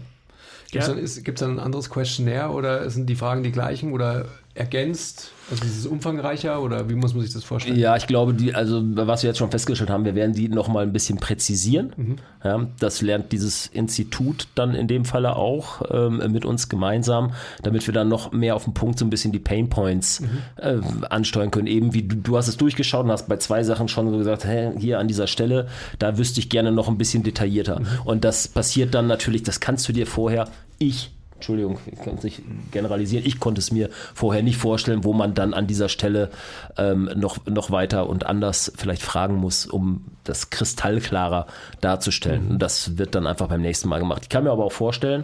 [0.71, 1.23] Gibt es ja.
[1.23, 5.31] dann, dann, ein anderes Questionnaire oder sind die Fragen die gleichen oder ergänzt?
[5.51, 7.77] Also ist es umfangreicher oder wie muss man sich das vorstellen?
[7.77, 10.83] Ja, ich glaube, die, also was wir jetzt schon festgestellt haben, wir werden die nochmal
[10.83, 11.93] ein bisschen präzisieren.
[11.95, 12.15] Mhm.
[12.43, 17.85] Ja, das lernt dieses Institut dann in dem Falle auch ähm, mit uns gemeinsam, damit
[17.85, 20.29] wir dann noch mehr auf den Punkt so ein bisschen die Pain Points mhm.
[20.55, 21.67] äh, ansteuern können.
[21.67, 24.45] Eben wie du, du hast es durchgeschaut und hast bei zwei Sachen schon so gesagt,
[24.45, 25.67] hä, hier an dieser Stelle,
[25.99, 27.81] da wüsste ich gerne noch ein bisschen detaillierter.
[27.81, 27.87] Mhm.
[28.05, 30.47] Und das passiert dann natürlich, das kannst du dir vorher,
[30.79, 31.11] ich
[31.45, 32.41] Entschuldigung, ich kann es nicht
[32.71, 33.23] generalisieren.
[33.23, 36.31] Ich konnte es mir vorher nicht vorstellen, wo man dann an dieser Stelle
[36.75, 41.45] ähm, noch, noch weiter und anders vielleicht fragen muss, um das kristallklarer
[41.81, 42.53] darzustellen.
[42.53, 42.57] Mhm.
[42.57, 44.23] Das wird dann einfach beim nächsten Mal gemacht.
[44.23, 45.23] Ich kann mir aber auch vorstellen,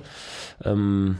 [0.63, 1.17] ähm,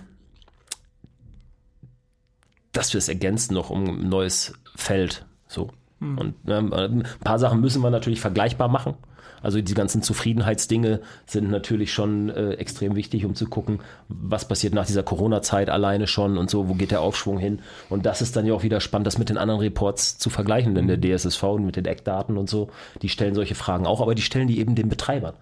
[2.72, 5.26] dass wir es ergänzen noch um ein neues Feld.
[5.48, 5.72] So.
[5.98, 6.18] Mhm.
[6.20, 8.94] Und ähm, ein paar Sachen müssen wir natürlich vergleichbar machen.
[9.42, 14.74] Also die ganzen Zufriedenheitsdinge sind natürlich schon äh, extrem wichtig, um zu gucken, was passiert
[14.74, 17.60] nach dieser Corona-Zeit alleine schon und so, wo geht der Aufschwung hin.
[17.90, 20.76] Und das ist dann ja auch wieder spannend, das mit den anderen Reports zu vergleichen,
[20.76, 21.18] denn der mhm.
[21.18, 22.70] DSSV und mit den Eckdaten und so,
[23.02, 25.34] die stellen solche Fragen auch, aber die stellen die eben den Betreibern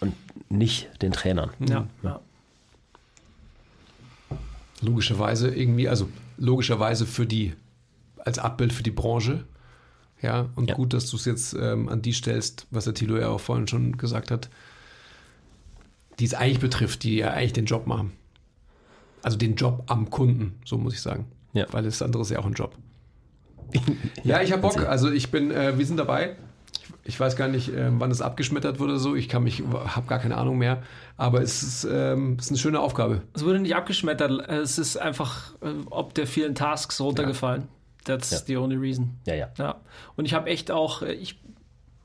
[0.00, 0.14] und
[0.48, 1.50] nicht den Trainern.
[1.68, 1.86] Ja.
[2.02, 2.20] ja.
[4.80, 6.08] Logischerweise irgendwie, also
[6.38, 7.54] logischerweise für die,
[8.18, 9.44] als Abbild für die Branche,
[10.26, 10.74] ja, und ja.
[10.74, 13.68] gut, dass du es jetzt ähm, an die stellst, was der Thilo ja auch vorhin
[13.68, 14.50] schon gesagt hat,
[16.18, 18.12] die es eigentlich betrifft, die ja eigentlich den Job machen.
[19.22, 21.26] Also den Job am Kunden, so muss ich sagen.
[21.52, 21.66] Ja.
[21.70, 22.74] Weil das andere ist ja auch ein Job.
[24.24, 24.84] ja, ich habe Bock.
[24.84, 26.36] Also ich bin, äh, wir sind dabei.
[27.04, 29.14] Ich, ich weiß gar nicht, äh, wann es abgeschmettert wurde so.
[29.14, 30.82] Ich kann mich, habe gar keine Ahnung mehr.
[31.16, 33.22] Aber es ist, ähm, es ist eine schöne Aufgabe.
[33.34, 34.48] Es wurde nicht abgeschmettert.
[34.48, 37.62] Es ist einfach, äh, ob der vielen Tasks runtergefallen.
[37.62, 37.68] Ja.
[38.06, 38.38] That's ja.
[38.46, 39.18] the only reason.
[39.26, 39.48] Ja, ja.
[39.58, 39.80] ja.
[40.16, 41.36] Und ich habe echt auch, äh, ich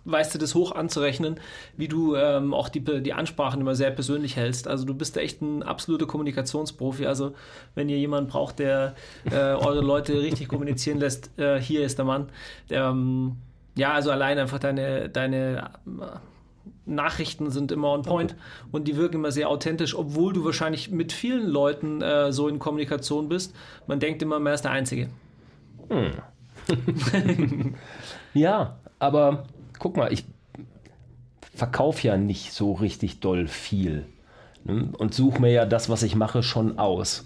[0.05, 1.39] weißt du das hoch anzurechnen,
[1.77, 4.67] wie du ähm, auch die, die Ansprachen immer sehr persönlich hältst.
[4.67, 7.05] Also du bist echt ein absoluter Kommunikationsprofi.
[7.05, 7.33] Also
[7.75, 8.95] wenn ihr jemanden braucht, der
[9.29, 12.29] äh, eure Leute richtig kommunizieren lässt, äh, hier ist der Mann.
[12.69, 13.37] Der, ähm,
[13.77, 16.17] ja, also allein einfach deine, deine äh,
[16.85, 18.35] Nachrichten sind immer on point
[18.71, 22.59] und die wirken immer sehr authentisch, obwohl du wahrscheinlich mit vielen Leuten äh, so in
[22.59, 23.55] Kommunikation bist.
[23.87, 25.09] Man denkt immer, man ist der Einzige.
[25.89, 26.11] Hm.
[28.33, 29.45] ja, aber
[29.79, 30.25] guck mal, ich
[31.53, 34.05] verkaufe ja nicht so richtig doll viel
[34.63, 34.89] ne?
[34.97, 37.23] und suche mir ja das, was ich mache, schon aus.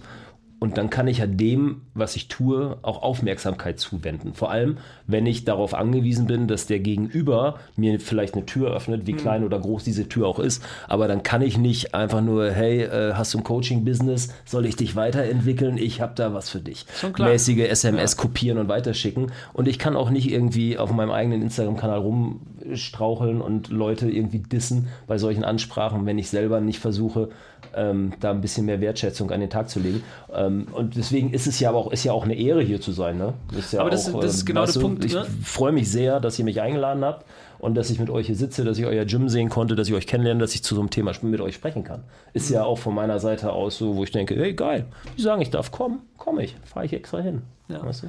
[0.60, 4.34] Und dann kann ich ja dem, was ich tue, auch Aufmerksamkeit zuwenden.
[4.34, 9.06] Vor allem, wenn ich darauf angewiesen bin, dass der Gegenüber mir vielleicht eine Tür öffnet,
[9.06, 9.18] wie mhm.
[9.18, 10.64] klein oder groß diese Tür auch ist.
[10.88, 14.34] Aber dann kann ich nicht einfach nur, hey, äh, hast du ein Coaching-Business?
[14.46, 15.78] Soll ich dich weiterentwickeln?
[15.78, 16.86] Ich habe da was für dich.
[17.18, 19.34] Mäßige SMS kopieren und weiterschicken.
[19.52, 24.88] Und ich kann auch nicht irgendwie auf meinem eigenen Instagram-Kanal rumstraucheln und Leute irgendwie dissen
[25.06, 27.30] bei solchen Ansprachen, wenn ich selber nicht versuche,
[27.76, 30.04] ähm, da ein bisschen mehr Wertschätzung an den Tag zu legen.
[30.34, 32.92] Ähm, und deswegen ist es ja aber auch, ist ja auch eine Ehre, hier zu
[32.92, 33.18] sein.
[33.18, 33.34] Ne?
[33.58, 35.06] Ist ja aber das, auch, das ist ähm, genau der Punkt.
[35.06, 35.26] Ich ne?
[35.44, 37.26] freue mich sehr, dass ihr mich eingeladen habt
[37.60, 39.94] und dass ich mit euch hier sitze, dass ich euer Gym sehen konnte, dass ich
[39.94, 42.04] euch kennenlerne, dass ich zu so einem Thema mit euch sprechen kann.
[42.34, 42.56] Ist mhm.
[42.56, 44.86] ja auch von meiner Seite aus so, wo ich denke, hey geil,
[45.18, 47.42] die sagen, ich darf kommen, komme ich, fahre ich extra hin.
[47.68, 47.84] Ja.
[47.84, 48.08] Weißt du?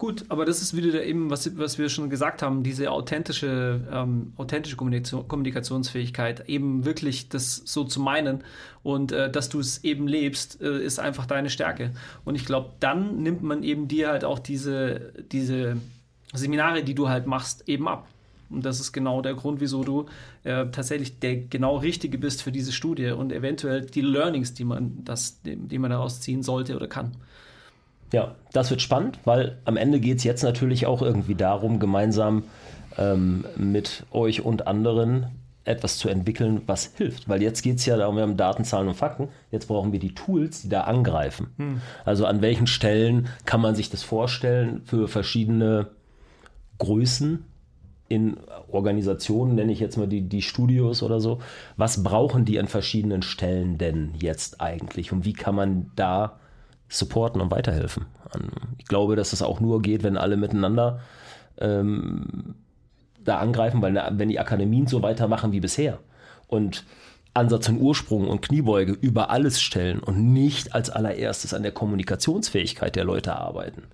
[0.00, 4.32] Gut, aber das ist wieder eben, was, was wir schon gesagt haben, diese authentische, ähm,
[4.38, 8.42] authentische Kommunikation, Kommunikationsfähigkeit, eben wirklich das so zu meinen
[8.82, 11.90] und äh, dass du es eben lebst, äh, ist einfach deine Stärke.
[12.24, 15.76] Und ich glaube, dann nimmt man eben dir halt auch diese, diese
[16.32, 18.08] Seminare, die du halt machst, eben ab.
[18.48, 20.06] Und das ist genau der Grund, wieso du
[20.44, 25.04] äh, tatsächlich der genau Richtige bist für diese Studie und eventuell die Learnings, die man,
[25.04, 27.18] das, die, die man daraus ziehen sollte oder kann.
[28.12, 32.44] Ja, das wird spannend, weil am Ende geht es jetzt natürlich auch irgendwie darum, gemeinsam
[32.98, 35.26] ähm, mit euch und anderen
[35.64, 37.28] etwas zu entwickeln, was hilft.
[37.28, 39.28] Weil jetzt geht es ja darum, wir haben Daten, Zahlen und Fakten.
[39.50, 41.48] Jetzt brauchen wir die Tools, die da angreifen.
[41.56, 41.80] Hm.
[42.04, 45.88] Also an welchen Stellen kann man sich das vorstellen für verschiedene
[46.78, 47.44] Größen
[48.08, 48.38] in
[48.72, 51.38] Organisationen, nenne ich jetzt mal die, die Studios oder so.
[51.76, 55.12] Was brauchen die an verschiedenen Stellen denn jetzt eigentlich?
[55.12, 56.40] Und wie kann man da
[56.90, 58.06] supporten und weiterhelfen.
[58.78, 61.00] Ich glaube, dass es auch nur geht, wenn alle miteinander
[61.58, 62.56] ähm,
[63.22, 65.98] da angreifen, weil wenn die Akademien so weitermachen wie bisher
[66.48, 66.84] und
[67.32, 72.96] Ansatz und Ursprung und Kniebeuge über alles stellen und nicht als allererstes an der Kommunikationsfähigkeit
[72.96, 73.84] der Leute arbeiten,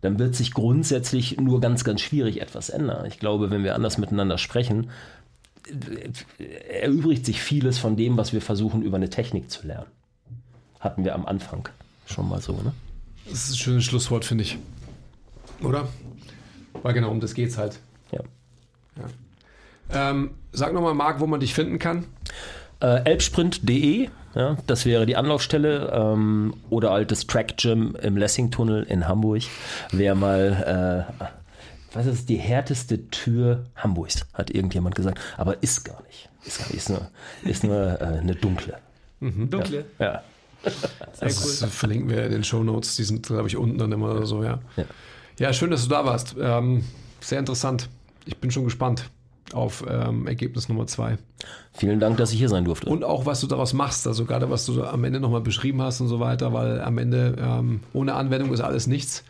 [0.00, 3.04] dann wird sich grundsätzlich nur ganz, ganz schwierig etwas ändern.
[3.06, 4.90] Ich glaube, wenn wir anders miteinander sprechen,
[6.68, 9.90] erübrigt sich vieles von dem, was wir versuchen, über eine Technik zu lernen.
[10.80, 11.68] Hatten wir am Anfang
[12.06, 12.72] schon mal so, ne?
[13.24, 14.58] Das ist ein schönes Schlusswort, finde ich.
[15.62, 15.88] Oder?
[16.82, 17.78] Weil genau um das geht's halt.
[18.10, 18.20] Ja.
[18.96, 20.10] ja.
[20.10, 22.06] Ähm, sag nochmal, Marc, wo man dich finden kann.
[22.80, 25.92] Äh, elbsprint.de, ja, das wäre die Anlaufstelle.
[25.92, 29.42] Ähm, oder altes Track Gym im Lessing-Tunnel in Hamburg.
[29.92, 31.24] Wer mal, äh,
[31.92, 35.20] was ist die härteste Tür Hamburgs, hat irgendjemand gesagt.
[35.36, 36.28] Aber ist gar nicht.
[36.44, 37.10] Ist, gar nicht, ist nur,
[37.44, 38.78] ist nur äh, eine dunkle.
[39.20, 39.48] Mhm.
[39.50, 39.84] Dunkle?
[39.98, 40.14] ja.
[40.14, 40.22] ja.
[41.20, 41.68] das cool.
[41.68, 42.96] verlinken wir in den Show Notes.
[42.96, 44.60] Die sind, glaube ich, unten dann immer so, ja.
[44.76, 44.84] ja.
[45.38, 46.36] Ja, schön, dass du da warst.
[46.38, 46.84] Ähm,
[47.20, 47.88] sehr interessant.
[48.26, 49.10] Ich bin schon gespannt
[49.52, 51.18] auf ähm, Ergebnis Nummer zwei.
[51.72, 52.88] Vielen Dank, dass ich hier sein durfte.
[52.88, 56.00] Und auch, was du daraus machst, also gerade was du am Ende nochmal beschrieben hast
[56.00, 59.24] und so weiter, weil am Ende ähm, ohne Anwendung ist alles nichts.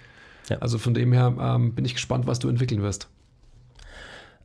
[0.49, 0.59] Ja.
[0.59, 3.09] Also von dem her ähm, bin ich gespannt, was du entwickeln wirst.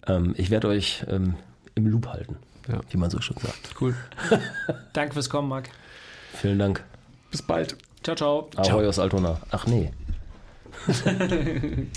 [0.07, 1.35] Ähm, ich werde euch ähm,
[1.75, 2.79] im Loop halten, ja.
[2.89, 3.75] wie man so schön sagt.
[3.79, 3.95] Cool.
[4.93, 5.69] Danke fürs Kommen, Marc.
[6.33, 6.83] Vielen Dank.
[7.31, 7.77] Bis bald.
[8.03, 8.49] Ciao, ciao.
[8.55, 9.39] Ahoi aus Altona.
[9.51, 9.91] Ach nee.